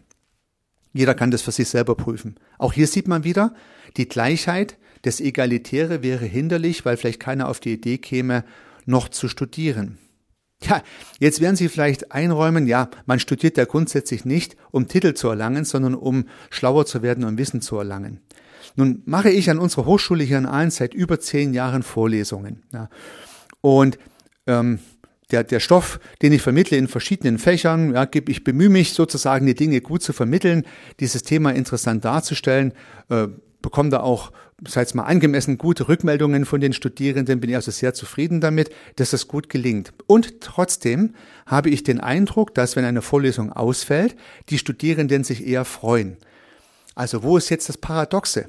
Jeder 0.93 1.15
kann 1.15 1.31
das 1.31 1.43
für 1.43 1.53
sich 1.53 1.69
selber 1.69 1.95
prüfen. 1.95 2.37
Auch 2.59 2.73
hier 2.73 2.87
sieht 2.87 3.09
man 3.09 3.25
wieder, 3.25 3.55
die 3.97 4.09
Gleichheit, 4.09 4.77
das 5.03 5.21
Egalitäre 5.21 6.03
wäre 6.03 6.25
hinderlich, 6.25 6.85
weil 6.85 6.97
vielleicht 6.97 7.21
keiner 7.21 7.49
auf 7.49 7.61
die 7.61 7.73
Idee 7.73 7.99
käme, 7.99 8.45
noch 8.87 9.09
zu 9.09 9.29
studieren. 9.29 9.99
Ja, 10.63 10.83
jetzt 11.19 11.41
werden 11.41 11.57
Sie 11.57 11.69
vielleicht 11.69 12.13
einräumen, 12.13 12.67
ja, 12.67 12.91
man 13.07 13.19
studiert 13.19 13.57
ja 13.57 13.65
grundsätzlich 13.65 14.27
nicht, 14.27 14.57
um 14.71 14.89
Titel 14.89 15.15
zu 15.15 15.29
erlangen, 15.29 15.65
sondern 15.65 15.95
um 15.95 16.27
schlauer 16.51 16.85
zu 16.85 17.03
werden 17.03 17.25
und 17.25 17.39
Wissen 17.39 17.63
zu 17.63 17.79
erlangen. 17.79 18.21
Nun 18.77 19.03
mache 19.07 19.31
ich 19.31 19.51
an 19.51 19.59
unserer 19.59 19.87
Hochschule 19.87 20.25
hier 20.25 20.39
in 20.39 20.47
Aalen 20.47 20.71
seit 20.71 20.95
über 20.95 21.21
zehn 21.21 21.55
Jahren 21.55 21.83
Vorlesungen. 21.83 22.63
Ja. 22.73 22.89
Und 23.61 23.99
ähm, 24.47 24.79
der, 25.31 25.45
der 25.45 25.61
Stoff, 25.61 26.01
den 26.23 26.33
ich 26.33 26.43
vermittle 26.43 26.77
in 26.77 26.89
verschiedenen 26.89 27.39
Fächern, 27.39 27.95
ja, 27.95 28.09
ich 28.29 28.45
bemühe 28.45 28.69
mich 28.69 28.95
sozusagen, 28.95 29.47
die 29.47 29.55
Dinge 29.55 29.81
gut 29.81 30.03
zu 30.03 30.13
vermitteln, 30.13 30.65
dieses 30.99 31.23
Thema 31.23 31.51
interessant 31.51 32.05
darzustellen, 32.05 32.73
äh, 33.09 33.29
bekomme 33.63 33.91
da 33.91 34.01
auch, 34.01 34.33
sei 34.67 34.83
es 34.83 34.95
mal 34.95 35.05
angemessen, 35.05 35.59
gute 35.59 35.89
Rückmeldungen 35.89 36.45
von 36.45 36.61
den 36.61 36.73
Studierenden, 36.73 37.41
bin 37.41 37.51
ich 37.51 37.57
also 37.57 37.71
sehr 37.71 37.95
zufrieden 37.95 38.41
damit, 38.41 38.71
dass 38.97 39.11
das 39.11 39.29
gut 39.29 39.49
gelingt. 39.49 39.93
Und 40.07 40.41
trotzdem 40.41 41.15
habe 41.47 41.71
ich 41.71 41.83
den 41.83 42.01
Eindruck, 42.01 42.55
dass 42.55 42.77
wenn 42.77 42.85
eine 42.85 43.03
Vorlesung 43.03 43.53
ausfällt, 43.53 44.17
die 44.49 44.59
Studierenden 44.59 45.25
sich 45.25 45.47
eher 45.47 45.65
freuen. 45.65 46.17
Also 46.95 47.23
wo 47.23 47.37
ist 47.37 47.49
jetzt 47.49 47.69
das 47.69 47.79
Paradoxe? 47.79 48.47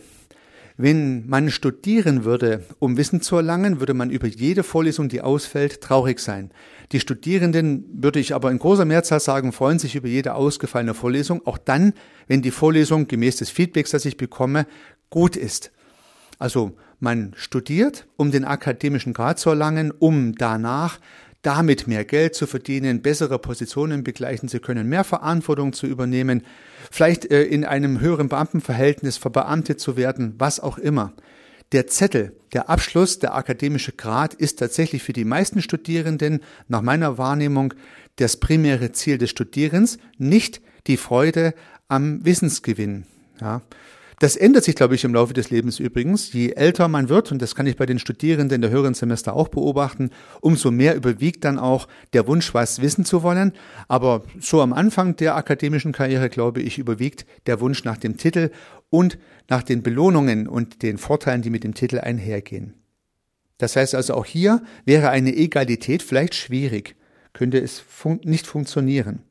Wenn 0.78 1.28
man 1.28 1.52
studieren 1.52 2.24
würde, 2.24 2.64
um 2.80 2.98
Wissen 2.98 3.22
zu 3.22 3.36
erlangen, 3.36 3.80
würde 3.80 3.94
man 3.94 4.10
über 4.10 4.28
jede 4.28 4.64
Vorlesung, 4.64 5.10
die 5.10 5.22
ausfällt, 5.22 5.82
traurig 5.82 6.20
sein. 6.20 6.52
Die 6.92 7.00
Studierenden, 7.00 7.86
würde 7.94 8.20
ich 8.20 8.34
aber 8.34 8.50
in 8.52 8.58
großer 8.58 8.86
Mehrzahl 8.86 9.20
sagen, 9.20 9.52
freuen 9.52 9.80
sich 9.80 9.96
über 9.96 10.08
jede 10.08 10.34
ausgefallene 10.34 10.94
Vorlesung, 10.94 11.46
auch 11.46 11.58
dann, 11.58 11.94
wenn 12.28 12.42
die 12.42 12.52
Vorlesung 12.52 13.08
gemäß 13.08 13.38
des 13.38 13.50
Feedbacks, 13.50 13.92
das 13.92 14.06
ich 14.06 14.18
bekomme, 14.18 14.66
gut 15.10 15.36
ist. 15.36 15.72
Also 16.40 16.76
man 17.00 17.34
studiert, 17.36 18.08
um 18.18 18.32
den 18.32 18.46
akademischen 18.46 19.14
Grad 19.14 19.40
zu 19.40 19.50
erlangen, 19.50 19.92
um 19.92 20.34
danach 20.36 21.00
damit 21.42 21.88
mehr 21.88 22.06
Geld 22.06 22.36
zu 22.36 22.46
verdienen, 22.46 23.02
bessere 23.02 23.40
Positionen 23.40 24.04
begleichen 24.04 24.48
zu 24.48 24.60
können, 24.60 24.88
mehr 24.88 25.04
Verantwortung 25.04 25.74
zu 25.74 25.88
übernehmen, 25.88 26.44
vielleicht 26.92 27.32
äh, 27.32 27.44
in 27.44 27.66
einem 27.66 28.00
höheren 28.00 28.30
Beamtenverhältnis 28.30 29.18
verbeamtet 29.18 29.80
zu 29.80 29.98
werden, 29.98 30.36
was 30.38 30.60
auch 30.60 30.78
immer. 30.78 31.14
Der 31.72 31.88
Zettel, 31.88 32.36
der 32.54 32.70
Abschluss, 32.70 33.20
der 33.20 33.34
akademische 33.34 33.94
Grad 33.94 34.34
ist 34.34 34.60
tatsächlich 34.60 35.04
für 35.04 35.14
die 35.14 35.26
meisten 35.26 35.62
Studierenden 35.62 36.42
nach 36.68 36.82
meiner 36.82 37.18
Wahrnehmung 37.18 37.74
das 38.18 38.38
primäre 38.38 38.92
Ziel 38.92 39.18
des 39.18 39.30
Studierens, 39.30 39.98
nicht 40.18 40.62
die 40.88 40.98
Freude 40.98 41.54
am 41.88 42.26
Wissensgewinn. 42.26 43.06
Ja. 43.40 43.62
Das 44.22 44.36
ändert 44.36 44.64
sich, 44.64 44.76
glaube 44.76 44.94
ich, 44.94 45.04
im 45.04 45.16
Laufe 45.16 45.34
des 45.34 45.50
Lebens 45.50 45.80
übrigens. 45.80 46.32
Je 46.32 46.52
älter 46.52 46.88
man 46.88 47.10
wird, 47.10 47.32
und 47.32 47.42
das 47.42 47.56
kann 47.56 47.66
ich 47.66 47.76
bei 47.76 47.88
den 47.88 47.98
Studierenden 47.98 48.62
der 48.62 48.70
höheren 48.70 48.94
Semester 48.94 49.34
auch 49.34 49.48
beobachten, 49.48 50.12
umso 50.42 50.70
mehr 50.70 50.96
überwiegt 50.96 51.44
dann 51.44 51.58
auch 51.58 51.88
der 52.14 52.28
Wunsch, 52.28 52.54
was 52.54 52.84
wissen 52.84 53.04
zu 53.04 53.24
wollen. 53.24 53.52
Aber 53.88 54.22
so 54.40 54.62
am 54.62 54.74
Anfang 54.74 55.16
der 55.16 55.36
akademischen 55.36 55.92
Karriere, 55.92 56.30
glaube 56.30 56.62
ich, 56.62 56.78
überwiegt 56.78 57.26
der 57.48 57.62
Wunsch 57.62 57.84
nach 57.84 57.98
dem 57.98 58.18
Titel 58.18 58.52
und 58.92 59.18
nach 59.50 59.64
den 59.64 59.82
Belohnungen 59.82 60.48
und 60.48 60.84
den 60.84 61.00
Vorteilen, 61.00 61.42
die 61.42 61.50
mit 61.50 61.64
dem 61.64 61.74
Titel 61.74 61.98
einhergehen. 61.98 62.76
Das 63.58 63.76
heißt 63.76 63.96
also, 63.96 64.14
auch 64.14 64.26
hier 64.26 64.62
wäre 64.86 65.10
eine 65.10 65.36
Egalität 65.36 66.04
vielleicht 66.04 66.36
schwierig, 66.36 66.96
könnte 67.34 67.58
es 67.58 67.80
fun 67.80 68.20
nicht 68.24 68.46
funktionieren. 68.46 69.24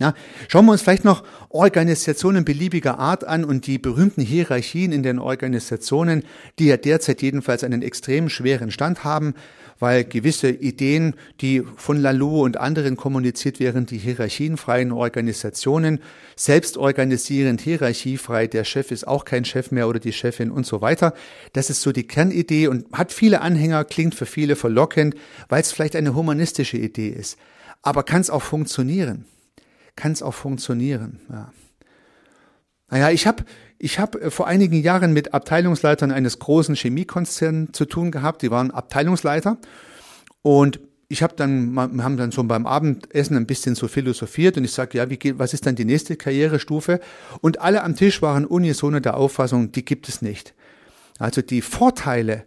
Ja, 0.00 0.12
schauen 0.48 0.66
wir 0.66 0.72
uns 0.72 0.82
vielleicht 0.82 1.04
noch 1.04 1.22
Organisationen 1.50 2.44
beliebiger 2.44 2.98
Art 2.98 3.22
an 3.22 3.44
und 3.44 3.68
die 3.68 3.78
berühmten 3.78 4.22
Hierarchien 4.22 4.90
in 4.90 5.04
den 5.04 5.20
Organisationen, 5.20 6.24
die 6.58 6.66
ja 6.66 6.76
derzeit 6.76 7.22
jedenfalls 7.22 7.62
einen 7.62 7.80
extrem 7.80 8.28
schweren 8.28 8.72
Stand 8.72 9.04
haben, 9.04 9.34
weil 9.78 10.04
gewisse 10.04 10.48
Ideen, 10.50 11.14
die 11.40 11.62
von 11.76 11.96
Lalou 11.96 12.42
und 12.42 12.56
anderen 12.56 12.96
kommuniziert 12.96 13.60
wären, 13.60 13.86
die 13.86 13.98
hierarchienfreien 13.98 14.90
Organisationen, 14.90 16.00
selbst 16.34 16.76
organisierend, 16.76 17.60
hierarchiefrei, 17.60 18.48
der 18.48 18.64
Chef 18.64 18.90
ist 18.90 19.06
auch 19.06 19.24
kein 19.24 19.44
Chef 19.44 19.70
mehr 19.70 19.88
oder 19.88 20.00
die 20.00 20.12
Chefin 20.12 20.50
und 20.50 20.66
so 20.66 20.80
weiter. 20.80 21.14
Das 21.52 21.70
ist 21.70 21.82
so 21.82 21.92
die 21.92 22.06
Kernidee 22.06 22.66
und 22.66 22.86
hat 22.92 23.12
viele 23.12 23.42
Anhänger, 23.42 23.84
klingt 23.84 24.16
für 24.16 24.26
viele 24.26 24.56
verlockend, 24.56 25.14
weil 25.48 25.60
es 25.60 25.70
vielleicht 25.70 25.94
eine 25.94 26.16
humanistische 26.16 26.78
Idee 26.78 27.10
ist. 27.10 27.38
Aber 27.82 28.02
kann 28.02 28.22
es 28.22 28.30
auch 28.30 28.42
funktionieren? 28.42 29.26
Kann 29.96 30.12
es 30.12 30.22
auch 30.22 30.34
funktionieren. 30.34 31.20
Ja. 31.30 31.52
Naja, 32.90 33.10
ich 33.10 33.26
habe 33.26 33.44
ich 33.78 33.98
hab 33.98 34.14
äh, 34.16 34.30
vor 34.30 34.46
einigen 34.46 34.80
Jahren 34.82 35.12
mit 35.12 35.34
Abteilungsleitern 35.34 36.12
eines 36.12 36.38
großen 36.38 36.74
Chemiekonzerns 36.74 37.72
zu 37.72 37.84
tun 37.84 38.10
gehabt. 38.10 38.42
Die 38.42 38.50
waren 38.50 38.70
Abteilungsleiter. 38.70 39.58
Und 40.42 40.80
ich 41.08 41.22
habe 41.22 41.34
dann, 41.36 41.72
wir 41.72 42.04
haben 42.04 42.16
dann 42.16 42.32
schon 42.32 42.48
beim 42.48 42.66
Abendessen 42.66 43.36
ein 43.36 43.46
bisschen 43.46 43.74
so 43.74 43.88
philosophiert 43.88 44.56
und 44.56 44.64
ich 44.64 44.72
sage, 44.72 44.98
ja, 44.98 45.10
wie 45.10 45.16
geht, 45.16 45.38
was 45.38 45.54
ist 45.54 45.66
dann 45.66 45.76
die 45.76 45.84
nächste 45.84 46.16
Karrierestufe? 46.16 47.00
Und 47.40 47.60
alle 47.60 47.82
am 47.82 47.94
Tisch 47.94 48.22
waren 48.22 48.46
unisono 48.46 49.00
der 49.00 49.16
Auffassung, 49.16 49.70
die 49.70 49.84
gibt 49.84 50.08
es 50.08 50.22
nicht. 50.22 50.54
Also 51.18 51.42
die 51.42 51.62
Vorteile 51.62 52.46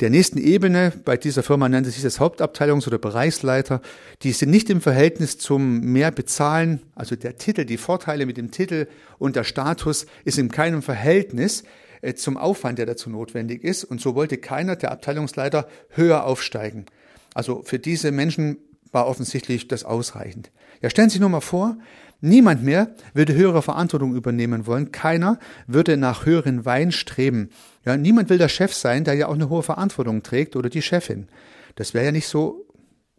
der 0.00 0.10
nächsten 0.10 0.38
Ebene, 0.38 0.92
bei 1.04 1.16
dieser 1.16 1.42
Firma 1.42 1.68
nennt 1.68 1.86
sich 1.86 2.02
das 2.02 2.20
Hauptabteilungs- 2.20 2.86
oder 2.86 2.98
Bereichsleiter, 2.98 3.80
die 4.22 4.32
sind 4.32 4.50
nicht 4.50 4.68
im 4.68 4.82
Verhältnis 4.82 5.38
zum 5.38 5.80
mehr 5.80 6.10
bezahlen, 6.10 6.82
also 6.94 7.16
der 7.16 7.38
Titel, 7.38 7.64
die 7.64 7.78
Vorteile 7.78 8.26
mit 8.26 8.36
dem 8.36 8.50
Titel 8.50 8.88
und 9.18 9.36
der 9.36 9.44
Status 9.44 10.06
ist 10.24 10.38
in 10.38 10.50
keinem 10.50 10.82
Verhältnis 10.82 11.64
äh, 12.02 12.12
zum 12.12 12.36
Aufwand, 12.36 12.78
der 12.78 12.84
dazu 12.84 13.08
notwendig 13.08 13.64
ist. 13.64 13.84
Und 13.84 14.02
so 14.02 14.14
wollte 14.14 14.36
keiner 14.36 14.76
der 14.76 14.92
Abteilungsleiter 14.92 15.66
höher 15.88 16.24
aufsteigen. 16.24 16.84
Also 17.32 17.62
für 17.62 17.78
diese 17.78 18.12
Menschen 18.12 18.58
war 18.96 19.06
offensichtlich 19.06 19.68
das 19.68 19.84
ausreichend. 19.84 20.50
Ja, 20.80 20.88
stellen 20.88 21.10
Sie 21.10 21.14
sich 21.14 21.20
nur 21.20 21.28
mal 21.28 21.42
vor, 21.42 21.76
Niemand 22.22 22.62
mehr 22.62 22.94
würde 23.12 23.34
höhere 23.34 23.60
Verantwortung 23.60 24.16
übernehmen 24.16 24.66
wollen. 24.66 24.90
Keiner 24.90 25.38
würde 25.66 25.98
nach 25.98 26.24
höheren 26.24 26.64
Wein 26.64 26.90
streben. 26.90 27.50
Ja, 27.84 27.98
niemand 27.98 28.30
will 28.30 28.38
der 28.38 28.48
Chef 28.48 28.72
sein, 28.72 29.04
der 29.04 29.12
ja 29.12 29.28
auch 29.28 29.34
eine 29.34 29.50
hohe 29.50 29.62
Verantwortung 29.62 30.22
trägt 30.22 30.56
oder 30.56 30.70
die 30.70 30.80
Chefin. 30.80 31.28
Das 31.74 31.92
wäre 31.92 32.06
ja 32.06 32.12
nicht 32.12 32.26
so, 32.26 32.64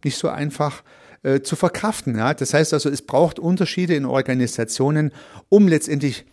nicht 0.03 0.17
so 0.17 0.29
einfach 0.29 0.81
äh, 1.21 1.41
zu 1.41 1.55
verkraften. 1.55 2.17
Ja? 2.17 2.33
Das 2.33 2.55
heißt 2.55 2.73
also, 2.73 2.89
es 2.89 3.03
braucht 3.03 3.37
Unterschiede 3.37 3.93
in 3.93 4.05
Organisationen, 4.05 5.11
um 5.47 5.67
letztendlich 5.67 6.25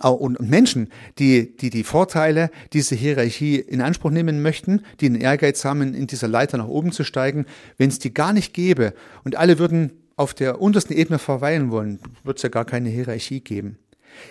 und 0.00 0.40
Menschen, 0.40 0.88
die, 1.18 1.56
die 1.56 1.70
die 1.70 1.84
Vorteile 1.84 2.50
dieser 2.72 2.96
Hierarchie 2.96 3.56
in 3.56 3.80
Anspruch 3.80 4.10
nehmen 4.10 4.42
möchten, 4.42 4.82
die 5.00 5.06
einen 5.06 5.20
Ehrgeiz 5.20 5.64
haben, 5.64 5.94
in 5.94 6.06
dieser 6.06 6.28
Leiter 6.28 6.58
nach 6.58 6.68
oben 6.68 6.92
zu 6.92 7.04
steigen, 7.04 7.46
wenn 7.78 7.88
es 7.88 7.98
die 7.98 8.12
gar 8.12 8.32
nicht 8.32 8.52
gäbe 8.52 8.92
und 9.24 9.36
alle 9.36 9.58
würden 9.58 9.92
auf 10.16 10.34
der 10.34 10.60
untersten 10.60 10.96
Ebene 10.96 11.18
verweilen 11.18 11.70
wollen, 11.70 12.00
wird 12.24 12.38
es 12.38 12.42
ja 12.42 12.48
gar 12.48 12.64
keine 12.64 12.88
Hierarchie 12.88 13.40
geben. 13.40 13.78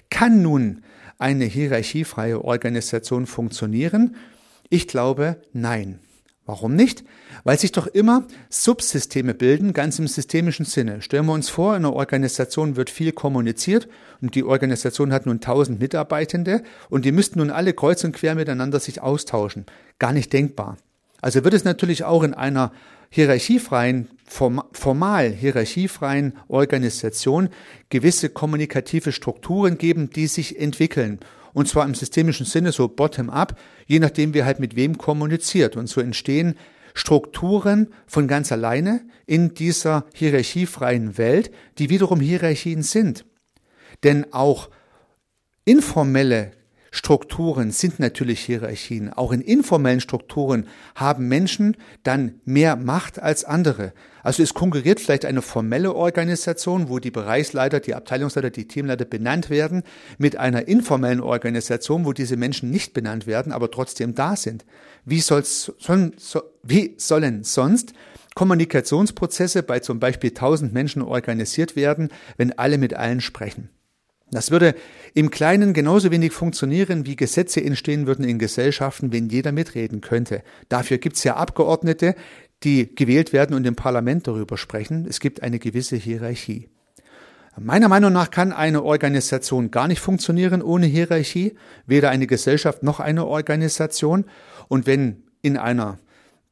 Kann 0.10 0.42
nun 0.42 0.82
eine 1.20 1.46
hierarchiefreie 1.46 2.44
Organisation 2.44 3.26
funktionieren? 3.28 4.16
Ich 4.70 4.88
glaube, 4.88 5.38
nein. 5.54 6.00
Warum 6.46 6.76
nicht? 6.76 7.04
Weil 7.44 7.58
sich 7.58 7.72
doch 7.72 7.88
immer 7.88 8.28
Subsysteme 8.50 9.34
bilden, 9.34 9.74
ganz 9.74 9.98
im 9.98 10.08
systemischen 10.08 10.66
Sinne. 10.66 11.02
Stellen 11.02 11.26
wir 11.26 11.34
uns 11.34 11.50
vor, 11.50 11.76
in 11.76 11.84
einer 11.84 11.94
Organisation 11.94 12.76
wird 12.76 12.92
viel 12.92 13.12
kommuniziert 13.12 13.88
und 14.22 14.36
die 14.36 14.44
Organisation 14.44 15.12
hat 15.12 15.26
nun 15.26 15.42
tausend 15.42 15.80
Mitarbeitende 15.80 16.62
und 16.90 17.04
die 17.04 17.12
müssten 17.12 17.40
nun 17.40 17.50
alle 17.50 17.74
kreuz 17.74 18.04
und 18.04 18.12
quer 18.12 18.36
miteinander 18.36 18.80
sich 18.80 19.02
austauschen. 19.02 19.66
Gar 19.98 20.14
nicht 20.14 20.32
denkbar. 20.34 20.78
Also 21.20 21.44
wird 21.44 21.56
es 21.56 21.64
natürlich 21.64 22.04
auch 22.04 22.22
in 22.22 22.36
einer 22.36 22.72
hierarchiefreien, 23.10 24.10
formal 24.28 25.32
hierarchiefreien 25.32 26.34
Organisation 26.48 27.50
gewisse 27.90 28.30
kommunikative 28.30 29.12
Strukturen 29.12 29.80
geben, 29.80 30.12
die 30.12 30.28
sich 30.28 30.60
entwickeln. 30.60 31.20
Und 31.56 31.70
zwar 31.70 31.86
im 31.86 31.96
systemischen 31.96 32.46
Sinne 32.46 32.74
so 32.74 32.90
bottom-up, 32.90 33.58
je 33.88 34.00
nachdem, 34.00 34.34
wer 34.34 34.44
halt 34.44 34.60
mit 34.60 34.76
wem 34.76 34.98
kommuniziert. 34.98 35.78
Und 35.78 35.88
so 35.88 36.02
entstehen 36.02 36.56
Strukturen 36.94 37.94
von 38.08 38.28
ganz 38.28 38.52
alleine 38.52 39.08
in 39.26 39.54
dieser 39.54 40.06
hierarchiefreien 40.14 41.18
Welt, 41.18 41.52
die 41.78 41.90
wiederum 41.90 42.20
Hierarchien 42.20 42.84
sind. 42.84 43.24
Denn 44.04 44.34
auch 44.34 44.70
informelle 45.64 46.52
Strukturen 46.96 47.72
sind 47.72 48.00
natürlich 48.00 48.40
Hierarchien. 48.40 49.12
Auch 49.12 49.34
in 49.34 49.42
informellen 49.42 50.00
Strukturen 50.00 50.66
haben 50.96 51.28
Menschen 51.28 51.76
dann 52.04 52.40
mehr 52.46 52.78
Macht 52.78 53.22
als 53.22 53.44
andere. 53.44 53.92
Also 54.24 54.42
es 54.42 54.54
konkurriert 54.54 55.02
vielleicht 55.02 55.26
eine 55.26 55.42
formelle 55.42 55.94
Organisation, 55.94 56.88
wo 56.88 57.00
die 57.00 57.12
Bereichsleiter, 57.12 57.82
die 57.82 57.96
Abteilungsleiter, 57.96 58.50
die 58.50 58.70
Teamleiter 58.70 59.04
benannt 59.04 59.50
werden, 59.50 59.84
mit 60.18 60.38
einer 60.38 60.70
informellen 60.70 61.20
Organisation, 61.20 62.06
wo 62.06 62.14
diese 62.14 62.38
Menschen 62.38 62.72
nicht 62.72 62.94
benannt 62.94 63.28
werden, 63.28 63.52
aber 63.52 63.70
trotzdem 63.70 64.16
da 64.16 64.38
sind. 64.38 64.64
Wie, 65.04 65.20
soll's, 65.20 65.74
so, 66.16 66.44
wie 66.64 66.96
sollen 66.96 67.44
sonst 67.44 67.92
Kommunikationsprozesse 68.36 69.64
bei 69.64 69.82
zum 69.82 70.00
Beispiel 70.00 70.30
1000 70.30 70.72
Menschen 70.72 71.02
organisiert 71.02 71.76
werden, 71.76 72.08
wenn 72.38 72.58
alle 72.58 72.78
mit 72.78 72.94
allen 72.94 73.20
sprechen? 73.20 73.70
Das 74.32 74.52
würde 74.52 74.76
im 75.14 75.30
Kleinen 75.30 75.74
genauso 75.74 76.12
wenig 76.12 76.34
funktionieren, 76.34 77.06
wie 77.06 77.16
Gesetze 77.16 77.64
entstehen 77.64 78.08
würden 78.08 78.26
in 78.26 78.40
Gesellschaften, 78.40 79.14
wenn 79.14 79.30
jeder 79.30 79.52
mitreden 79.52 80.02
könnte. 80.02 80.42
Dafür 80.68 80.98
gibt 80.98 81.18
es 81.18 81.24
ja 81.24 81.36
Abgeordnete, 81.36 82.16
die 82.64 82.94
gewählt 82.96 83.34
werden 83.34 83.56
und 83.56 83.66
im 83.68 83.76
Parlament 83.76 84.28
darüber 84.28 84.58
sprechen. 84.58 85.06
Es 85.08 85.20
gibt 85.20 85.44
eine 85.44 85.60
gewisse 85.60 85.96
Hierarchie. 85.96 86.70
Meiner 87.58 87.88
Meinung 87.88 88.12
nach 88.12 88.32
kann 88.32 88.52
eine 88.52 88.84
Organisation 88.84 89.72
gar 89.72 89.88
nicht 89.88 90.02
funktionieren 90.02 90.62
ohne 90.62 90.88
Hierarchie, 90.88 91.56
weder 91.86 92.10
eine 92.10 92.28
Gesellschaft 92.28 92.84
noch 92.84 93.00
eine 93.00 93.26
Organisation. 93.26 94.26
Und 94.68 94.88
wenn 94.88 95.24
in 95.42 95.56
einer 95.56 96.00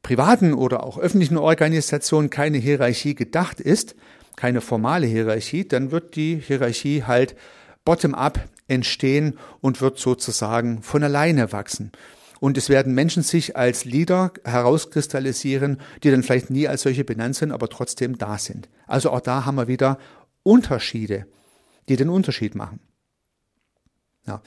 privaten 0.02 0.54
oder 0.54 0.84
auch 0.84 0.98
öffentlichen 0.98 1.36
Organisation 1.36 2.30
keine 2.30 2.56
Hierarchie 2.56 3.14
gedacht 3.14 3.60
ist, 3.60 3.96
keine 4.36 4.62
formale 4.62 5.06
Hierarchie, 5.06 5.68
dann 5.68 5.90
wird 5.90 6.16
die 6.16 6.36
Hierarchie 6.36 7.02
halt 7.02 7.36
bottom-up 7.84 8.48
entstehen 8.68 9.38
und 9.60 9.80
wird 9.80 9.98
sozusagen 9.98 10.82
von 10.82 11.02
alleine 11.02 11.52
wachsen. 11.52 11.92
Und 12.40 12.58
es 12.58 12.68
werden 12.68 12.94
Menschen 12.94 13.22
sich 13.22 13.56
als 13.56 13.84
Leader 13.84 14.32
herauskristallisieren, 14.44 15.80
die 16.02 16.10
dann 16.10 16.22
vielleicht 16.22 16.50
nie 16.50 16.68
als 16.68 16.82
solche 16.82 17.04
benannt 17.04 17.36
sind, 17.36 17.52
aber 17.52 17.68
trotzdem 17.68 18.18
da 18.18 18.38
sind. 18.38 18.68
Also 18.86 19.10
auch 19.10 19.20
da 19.20 19.44
haben 19.44 19.56
wir 19.56 19.68
wieder 19.68 19.98
Unterschiede, 20.42 21.26
die 21.88 21.96
den 21.96 22.10
Unterschied 22.10 22.54
machen. 22.54 22.80
Ja. 24.26 24.42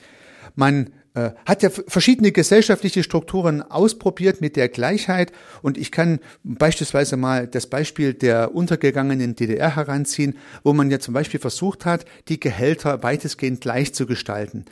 Man 0.56 0.92
äh, 1.14 1.32
hat 1.46 1.64
ja 1.64 1.70
verschiedene 1.70 2.32
gesellschaftliche 2.32 3.04
Strukturen 3.04 3.62
ausprobiert 3.62 4.40
mit 4.40 4.56
der 4.56 4.70
Gleichheit 4.70 5.32
und 5.62 5.78
ich 5.78 5.92
kann 5.92 6.20
beispielsweise 6.44 7.18
mal 7.18 7.48
das 7.48 7.68
Beispiel 7.68 8.14
der 8.14 8.54
untergegangenen 8.56 9.36
DDR 9.36 9.76
heranziehen, 9.76 10.38
wo 10.64 10.74
man 10.74 10.92
ja 10.92 11.00
zum 11.00 11.14
Beispiel 11.14 11.40
versucht 11.40 11.86
hat, 11.86 12.06
die 12.28 12.40
Gehälter 12.40 13.04
weitestgehend 13.04 13.62
gleich 13.62 13.94
zu 13.94 14.06
gestalten. 14.06 14.66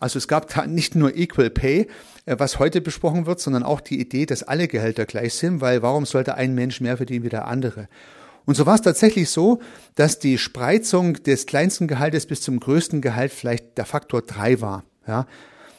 Also 0.00 0.16
es 0.16 0.28
gab 0.28 0.52
da 0.52 0.66
nicht 0.66 0.94
nur 0.94 1.14
Equal 1.14 1.50
Pay, 1.50 1.86
äh, 2.24 2.36
was 2.38 2.58
heute 2.58 2.80
besprochen 2.80 3.26
wird, 3.26 3.40
sondern 3.40 3.62
auch 3.62 3.80
die 3.80 4.00
Idee, 4.00 4.24
dass 4.24 4.42
alle 4.42 4.68
Gehälter 4.68 5.04
gleich 5.04 5.34
sind, 5.34 5.60
weil 5.60 5.82
warum 5.82 6.06
sollte 6.06 6.34
ein 6.34 6.54
Mensch 6.54 6.80
mehr 6.80 6.96
verdienen 6.96 7.24
wie 7.24 7.28
der 7.28 7.46
andere? 7.46 7.88
Und 8.50 8.56
so 8.56 8.66
war 8.66 8.74
es 8.74 8.82
tatsächlich 8.82 9.30
so, 9.30 9.60
dass 9.94 10.18
die 10.18 10.36
Spreizung 10.36 11.14
des 11.22 11.46
kleinsten 11.46 11.86
Gehaltes 11.86 12.26
bis 12.26 12.40
zum 12.40 12.58
größten 12.58 13.00
Gehalt 13.00 13.30
vielleicht 13.30 13.78
der 13.78 13.84
Faktor 13.84 14.22
drei 14.22 14.60
war. 14.60 14.82
Ja, 15.06 15.28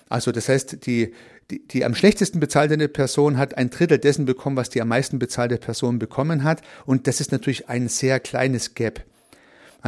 also 0.08 0.32
das 0.32 0.48
heißt, 0.48 0.86
die, 0.86 1.12
die, 1.50 1.68
die 1.68 1.84
am 1.84 1.96
schlechtesten 1.96 2.40
bezahlte 2.40 2.88
Person 2.88 3.38
hat 3.38 3.58
ein 3.58 3.72
Drittel 3.72 3.98
dessen 3.98 4.24
bekommen, 4.24 4.56
was 4.56 4.70
die 4.70 4.82
am 4.82 4.88
meisten 4.88 5.20
bezahlte 5.20 5.58
Person 5.58 6.00
bekommen 6.00 6.46
hat. 6.46 6.62
Und 6.86 7.08
das 7.08 7.20
ist 7.20 7.34
natürlich 7.34 7.68
ein 7.68 7.90
sehr 7.90 8.22
kleines 8.22 8.74
Gap. 8.74 9.04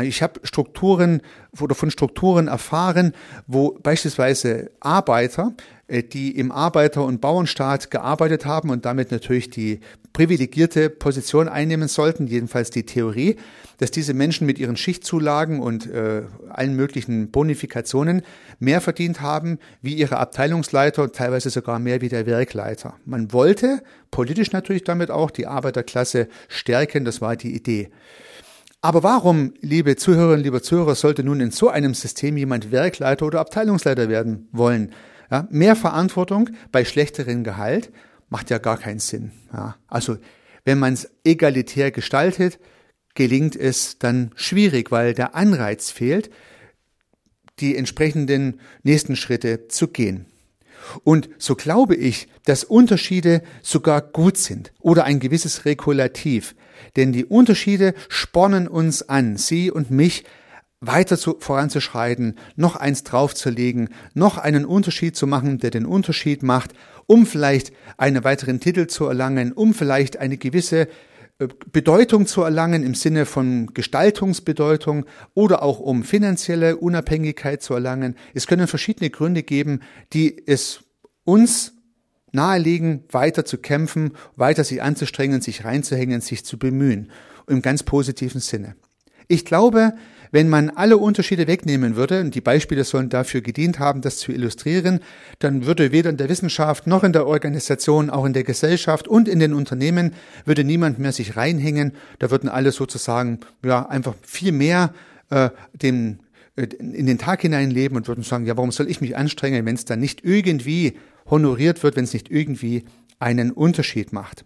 Ich 0.02 0.22
habe 0.22 0.42
Strukturen 0.44 1.22
oder 1.62 1.76
von 1.76 1.90
Strukturen 1.90 2.50
erfahren, 2.50 3.14
wo 3.48 3.80
beispielsweise 3.82 4.72
Arbeiter, 4.82 5.54
die 6.02 6.38
im 6.38 6.52
Arbeiter- 6.52 7.06
und 7.06 7.22
Bauernstaat 7.22 7.92
gearbeitet 7.92 8.46
haben 8.46 8.70
und 8.70 8.86
damit 8.86 9.12
natürlich 9.12 9.50
die 9.50 9.80
privilegierte 10.14 10.90
Position 10.90 11.48
einnehmen 11.48 11.88
sollten, 11.88 12.28
jedenfalls 12.28 12.70
die 12.70 12.86
Theorie, 12.86 13.38
dass 13.78 13.92
diese 13.92 14.14
Menschen 14.14 14.48
mit 14.48 14.60
ihren 14.60 14.78
Schichtzulagen 14.78 15.60
und 15.60 15.88
äh, 15.88 16.24
allen 16.50 16.76
möglichen 16.76 17.32
Bonifikationen 17.32 18.22
mehr 18.60 18.82
verdient 18.82 19.22
haben 19.22 19.60
wie 19.82 19.96
ihre 19.96 20.18
Abteilungsleiter 20.18 21.04
und 21.04 21.16
teilweise 21.16 21.50
sogar 21.50 21.80
mehr 21.80 22.02
wie 22.02 22.10
der 22.10 22.26
Werkleiter. 22.26 22.96
Man 23.06 23.34
wollte 23.34 23.82
politisch 24.12 24.52
natürlich 24.52 24.84
damit 24.84 25.12
auch 25.12 25.32
die 25.32 25.48
Arbeiterklasse 25.48 26.28
stärken, 26.48 27.06
das 27.06 27.22
war 27.22 27.36
die 27.36 27.56
Idee. 27.56 27.90
Aber 28.82 29.02
warum, 29.02 29.54
liebe 29.62 29.96
Zuhörerinnen, 29.96 30.44
liebe 30.44 30.62
Zuhörer, 30.62 30.96
sollte 30.96 31.24
nun 31.24 31.40
in 31.40 31.52
so 31.52 31.70
einem 31.70 31.94
System 31.94 32.36
jemand 32.36 32.72
Werkleiter 32.72 33.26
oder 33.26 33.40
Abteilungsleiter 33.40 34.10
werden 34.10 34.50
wollen? 34.52 34.92
Ja, 35.34 35.48
mehr 35.50 35.76
Verantwortung 35.76 36.52
bei 36.72 36.86
schlechterem 36.86 37.44
Gehalt 37.44 37.92
macht 38.30 38.52
ja 38.52 38.60
gar 38.60 38.78
keinen 38.78 39.00
Sinn. 39.00 39.32
Ja, 39.52 39.78
also 39.88 40.18
wenn 40.64 40.78
man 40.78 40.94
es 40.94 41.10
egalitär 41.24 41.90
gestaltet, 41.90 42.60
gelingt 43.16 43.56
es 43.56 43.98
dann 43.98 44.30
schwierig, 44.36 44.92
weil 44.92 45.16
der 45.16 45.34
Anreiz 45.34 45.90
fehlt, 45.90 46.30
die 47.60 47.76
entsprechenden 47.76 48.60
nächsten 48.84 49.16
Schritte 49.16 49.68
zu 49.70 49.88
gehen. 49.88 50.28
Und 51.04 51.30
so 51.40 51.56
glaube 51.56 51.96
ich, 51.96 52.28
dass 52.46 52.64
Unterschiede 52.64 53.42
sogar 53.64 54.04
gut 54.04 54.38
sind 54.38 54.72
oder 54.82 55.06
ein 55.06 55.20
gewisses 55.20 55.66
Regulativ. 55.66 56.54
Denn 56.96 57.12
die 57.12 57.26
Unterschiede 57.26 57.96
spornen 58.08 58.68
uns 58.68 59.02
an, 59.10 59.38
Sie 59.38 59.72
und 59.72 59.90
mich, 59.90 60.26
weiter 60.86 61.18
zu, 61.18 61.38
voranzuschreiten, 61.40 62.36
noch 62.56 62.76
eins 62.76 63.04
draufzulegen, 63.04 63.90
noch 64.14 64.38
einen 64.38 64.66
Unterschied 64.66 65.16
zu 65.16 65.28
machen, 65.28 65.58
der 65.58 65.72
den 65.72 65.86
Unterschied 65.86 66.44
macht, 66.44 66.74
um 67.08 67.26
vielleicht 67.26 67.72
einen 67.98 68.24
weiteren 68.24 68.60
Titel 68.60 68.88
zu 68.88 69.06
erlangen, 69.06 69.54
um 69.54 69.74
vielleicht 69.74 70.18
eine 70.18 70.38
gewisse 70.38 70.88
äh, 71.40 71.48
Bedeutung 71.72 72.28
zu 72.28 72.44
erlangen 72.44 72.84
im 72.84 72.96
Sinne 72.96 73.26
von 73.26 73.68
Gestaltungsbedeutung 73.74 75.06
oder 75.34 75.64
auch 75.64 75.80
um 75.80 76.04
finanzielle 76.04 76.78
Unabhängigkeit 76.78 77.62
zu 77.62 77.74
erlangen. 77.74 78.16
Es 78.34 78.48
können 78.48 78.68
verschiedene 78.68 79.10
Gründe 79.10 79.44
geben, 79.44 79.82
die 80.14 80.44
es 80.46 80.84
uns 81.24 81.74
nahelegen, 82.32 83.04
weiter 83.10 83.46
zu 83.46 83.58
kämpfen, 83.58 84.14
weiter 84.36 84.64
sich 84.64 84.82
anzustrengen, 84.82 85.42
sich 85.42 85.64
reinzuhängen, 85.64 86.22
sich 86.22 86.44
zu 86.44 86.58
bemühen. 86.58 87.12
Im 87.48 87.62
ganz 87.62 87.84
positiven 87.84 88.42
Sinne. 88.42 88.76
Ich 89.28 89.46
glaube, 89.46 89.94
wenn 90.32 90.50
man 90.50 90.72
alle 90.72 90.98
Unterschiede 90.98 91.46
wegnehmen 91.46 91.96
würde, 91.96 92.22
und 92.22 92.34
die 92.34 92.42
Beispiele 92.42 92.84
sollen 92.84 93.10
dafür 93.10 93.42
gedient 93.42 93.78
haben, 93.78 94.02
das 94.02 94.18
zu 94.18 94.32
illustrieren, 94.32 95.00
dann 95.38 95.68
würde 95.68 95.92
weder 95.92 96.10
in 96.10 96.18
der 96.18 96.28
Wissenschaft 96.28 96.88
noch 96.88 97.04
in 97.04 97.14
der 97.14 97.28
Organisation, 97.28 98.10
auch 98.10 98.26
in 98.26 98.34
der 98.34 98.44
Gesellschaft 98.44 99.08
und 99.08 99.28
in 99.28 99.40
den 99.40 99.54
Unternehmen 99.54 100.14
würde 100.44 100.64
niemand 100.64 100.98
mehr 100.98 101.12
sich 101.12 101.38
reinhängen. 101.38 101.92
Da 102.18 102.32
würden 102.32 102.50
alle 102.50 102.72
sozusagen 102.72 103.42
ja 103.64 103.88
einfach 103.88 104.16
viel 104.24 104.52
mehr 104.52 104.96
äh, 105.30 105.52
dem 105.74 106.18
äh, 106.56 106.64
in 106.64 107.06
den 107.06 107.20
Tag 107.20 107.42
hinein 107.42 107.70
leben 107.70 107.96
und 107.96 108.08
würden 108.08 108.24
sagen, 108.24 108.48
ja, 108.48 108.58
warum 108.58 108.72
soll 108.72 108.90
ich 108.90 109.02
mich 109.02 109.16
anstrengen, 109.16 109.68
wenn 109.68 109.76
es 109.76 109.86
dann 109.86 110.00
nicht 110.00 110.24
irgendwie 110.24 110.98
honoriert 111.30 111.84
wird, 111.84 111.96
wenn 111.96 112.06
es 112.06 112.14
nicht 112.14 112.32
irgendwie 112.32 112.86
einen 113.20 113.52
Unterschied 113.52 114.14
macht. 114.14 114.46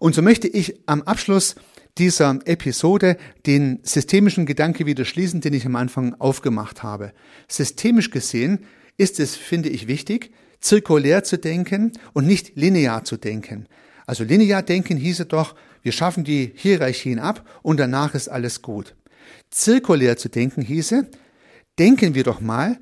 Und 0.00 0.14
so 0.14 0.22
möchte 0.22 0.48
ich 0.48 0.74
am 0.86 1.02
Abschluss 1.02 1.54
dieser 1.98 2.40
Episode 2.44 3.16
den 3.46 3.80
systemischen 3.82 4.46
Gedanke 4.46 4.86
wieder 4.86 5.04
schließen, 5.04 5.40
den 5.40 5.54
ich 5.54 5.66
am 5.66 5.76
Anfang 5.76 6.14
aufgemacht 6.14 6.82
habe. 6.82 7.12
Systemisch 7.48 8.10
gesehen 8.10 8.60
ist 8.96 9.20
es, 9.20 9.36
finde 9.36 9.68
ich, 9.68 9.86
wichtig, 9.86 10.32
zirkulär 10.60 11.24
zu 11.24 11.38
denken 11.38 11.92
und 12.12 12.26
nicht 12.26 12.56
linear 12.56 13.04
zu 13.04 13.16
denken. 13.16 13.66
Also 14.06 14.24
linear 14.24 14.62
denken 14.62 14.96
hieße 14.96 15.26
doch, 15.26 15.54
wir 15.82 15.92
schaffen 15.92 16.24
die 16.24 16.52
Hierarchien 16.54 17.18
ab 17.18 17.46
und 17.62 17.78
danach 17.78 18.14
ist 18.14 18.28
alles 18.28 18.62
gut. 18.62 18.94
Zirkulär 19.50 20.16
zu 20.16 20.28
denken 20.28 20.62
hieße, 20.62 21.08
denken 21.78 22.14
wir 22.14 22.24
doch 22.24 22.40
mal, 22.40 22.78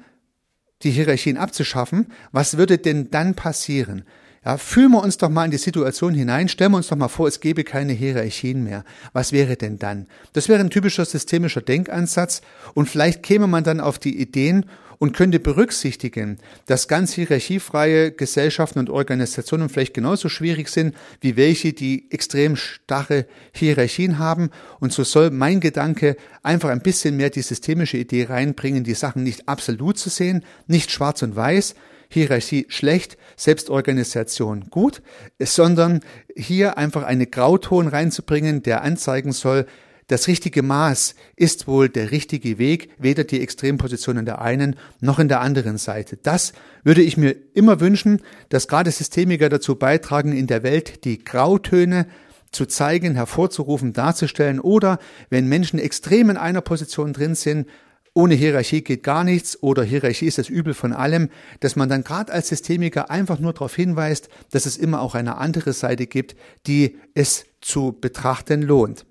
die 0.82 0.90
Hierarchien 0.90 1.36
abzuschaffen, 1.36 2.06
was 2.32 2.56
würde 2.56 2.78
denn 2.78 3.10
dann 3.10 3.34
passieren? 3.34 4.04
Ja, 4.44 4.56
fühlen 4.56 4.90
wir 4.90 5.02
uns 5.02 5.18
doch 5.18 5.28
mal 5.28 5.44
in 5.44 5.52
die 5.52 5.56
Situation 5.56 6.14
hinein, 6.14 6.48
stellen 6.48 6.72
wir 6.72 6.78
uns 6.78 6.88
doch 6.88 6.96
mal 6.96 7.06
vor, 7.06 7.28
es 7.28 7.38
gäbe 7.38 7.62
keine 7.62 7.92
Hierarchien 7.92 8.64
mehr. 8.64 8.84
Was 9.12 9.30
wäre 9.30 9.56
denn 9.56 9.78
dann? 9.78 10.06
Das 10.32 10.48
wäre 10.48 10.58
ein 10.58 10.70
typischer 10.70 11.04
systemischer 11.04 11.60
Denkansatz 11.60 12.42
und 12.74 12.88
vielleicht 12.88 13.22
käme 13.22 13.46
man 13.46 13.62
dann 13.62 13.80
auf 13.80 14.00
die 14.00 14.20
Ideen 14.20 14.66
und 15.02 15.16
könnte 15.16 15.40
berücksichtigen, 15.40 16.38
dass 16.66 16.86
ganz 16.86 17.12
hierarchiefreie 17.12 18.12
Gesellschaften 18.12 18.78
und 18.78 18.88
Organisationen 18.88 19.68
vielleicht 19.68 19.94
genauso 19.94 20.28
schwierig 20.28 20.68
sind 20.68 20.94
wie 21.20 21.36
welche, 21.36 21.72
die 21.72 22.08
extrem 22.10 22.54
starre 22.54 23.26
Hierarchien 23.52 24.20
haben. 24.20 24.50
Und 24.78 24.92
so 24.92 25.02
soll 25.02 25.30
mein 25.30 25.58
Gedanke 25.58 26.16
einfach 26.44 26.68
ein 26.68 26.82
bisschen 26.82 27.16
mehr 27.16 27.30
die 27.30 27.42
systemische 27.42 27.96
Idee 27.96 28.26
reinbringen, 28.28 28.84
die 28.84 28.94
Sachen 28.94 29.24
nicht 29.24 29.48
absolut 29.48 29.98
zu 29.98 30.08
sehen, 30.08 30.44
nicht 30.68 30.92
schwarz 30.92 31.22
und 31.22 31.34
weiß, 31.34 31.74
Hierarchie 32.12 32.66
schlecht, 32.68 33.16
Selbstorganisation 33.36 34.68
gut, 34.70 35.02
sondern 35.40 36.00
hier 36.36 36.78
einfach 36.78 37.02
eine 37.02 37.26
Grauton 37.26 37.88
reinzubringen, 37.88 38.62
der 38.62 38.82
anzeigen 38.82 39.32
soll, 39.32 39.66
das 40.08 40.28
richtige 40.28 40.62
Maß 40.62 41.14
ist 41.36 41.66
wohl 41.66 41.88
der 41.88 42.10
richtige 42.10 42.58
Weg, 42.58 42.90
weder 42.98 43.24
die 43.24 43.40
Extremposition 43.40 44.18
in 44.18 44.26
der 44.26 44.42
einen 44.42 44.76
noch 45.00 45.18
in 45.18 45.28
der 45.28 45.40
anderen 45.40 45.78
Seite. 45.78 46.18
Das 46.22 46.52
würde 46.82 47.00
ich 47.02 47.16
mir 47.16 47.34
immer 47.54 47.80
wünschen, 47.80 48.20
dass 48.50 48.68
gerade 48.68 48.90
Systemiker 48.90 49.48
dazu 49.48 49.76
beitragen, 49.76 50.36
in 50.36 50.46
der 50.46 50.62
Welt 50.64 51.04
die 51.04 51.24
Grautöne 51.24 52.06
zu 52.50 52.66
zeigen, 52.66 53.14
hervorzurufen, 53.14 53.94
darzustellen 53.94 54.60
oder 54.60 54.98
wenn 55.30 55.48
Menschen 55.48 55.78
extrem 55.78 56.28
in 56.28 56.36
einer 56.36 56.60
Position 56.60 57.14
drin 57.14 57.34
sind, 57.34 57.66
ohne 58.14 58.34
Hierarchie 58.34 58.82
geht 58.82 59.02
gar 59.02 59.24
nichts 59.24 59.62
oder 59.62 59.82
Hierarchie 59.82 60.26
ist 60.26 60.38
das 60.38 60.48
Übel 60.48 60.74
von 60.74 60.92
allem, 60.92 61.30
dass 61.60 61.76
man 61.76 61.88
dann 61.88 62.04
gerade 62.04 62.32
als 62.32 62.48
Systemiker 62.48 63.10
einfach 63.10 63.38
nur 63.38 63.52
darauf 63.52 63.74
hinweist, 63.74 64.28
dass 64.50 64.66
es 64.66 64.76
immer 64.76 65.00
auch 65.00 65.14
eine 65.14 65.38
andere 65.38 65.72
Seite 65.72 66.06
gibt, 66.06 66.36
die 66.66 66.98
es 67.14 67.46
zu 67.60 67.96
betrachten 67.98 68.62
lohnt. 68.62 69.06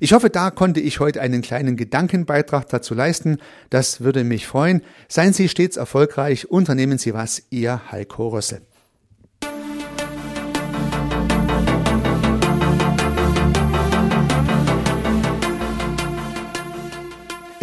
Ich 0.00 0.12
hoffe, 0.12 0.30
da 0.30 0.50
konnte 0.50 0.80
ich 0.80 0.98
heute 0.98 1.20
einen 1.20 1.42
kleinen 1.42 1.76
Gedankenbeitrag 1.76 2.68
dazu 2.68 2.94
leisten. 2.94 3.38
Das 3.70 4.00
würde 4.00 4.24
mich 4.24 4.46
freuen. 4.46 4.82
Seien 5.08 5.32
Sie 5.32 5.48
stets 5.48 5.76
erfolgreich, 5.76 6.50
unternehmen 6.50 6.98
Sie 6.98 7.14
was, 7.14 7.42
Ihr 7.50 7.92
Heiko 7.92 8.28
Rössel. 8.28 8.62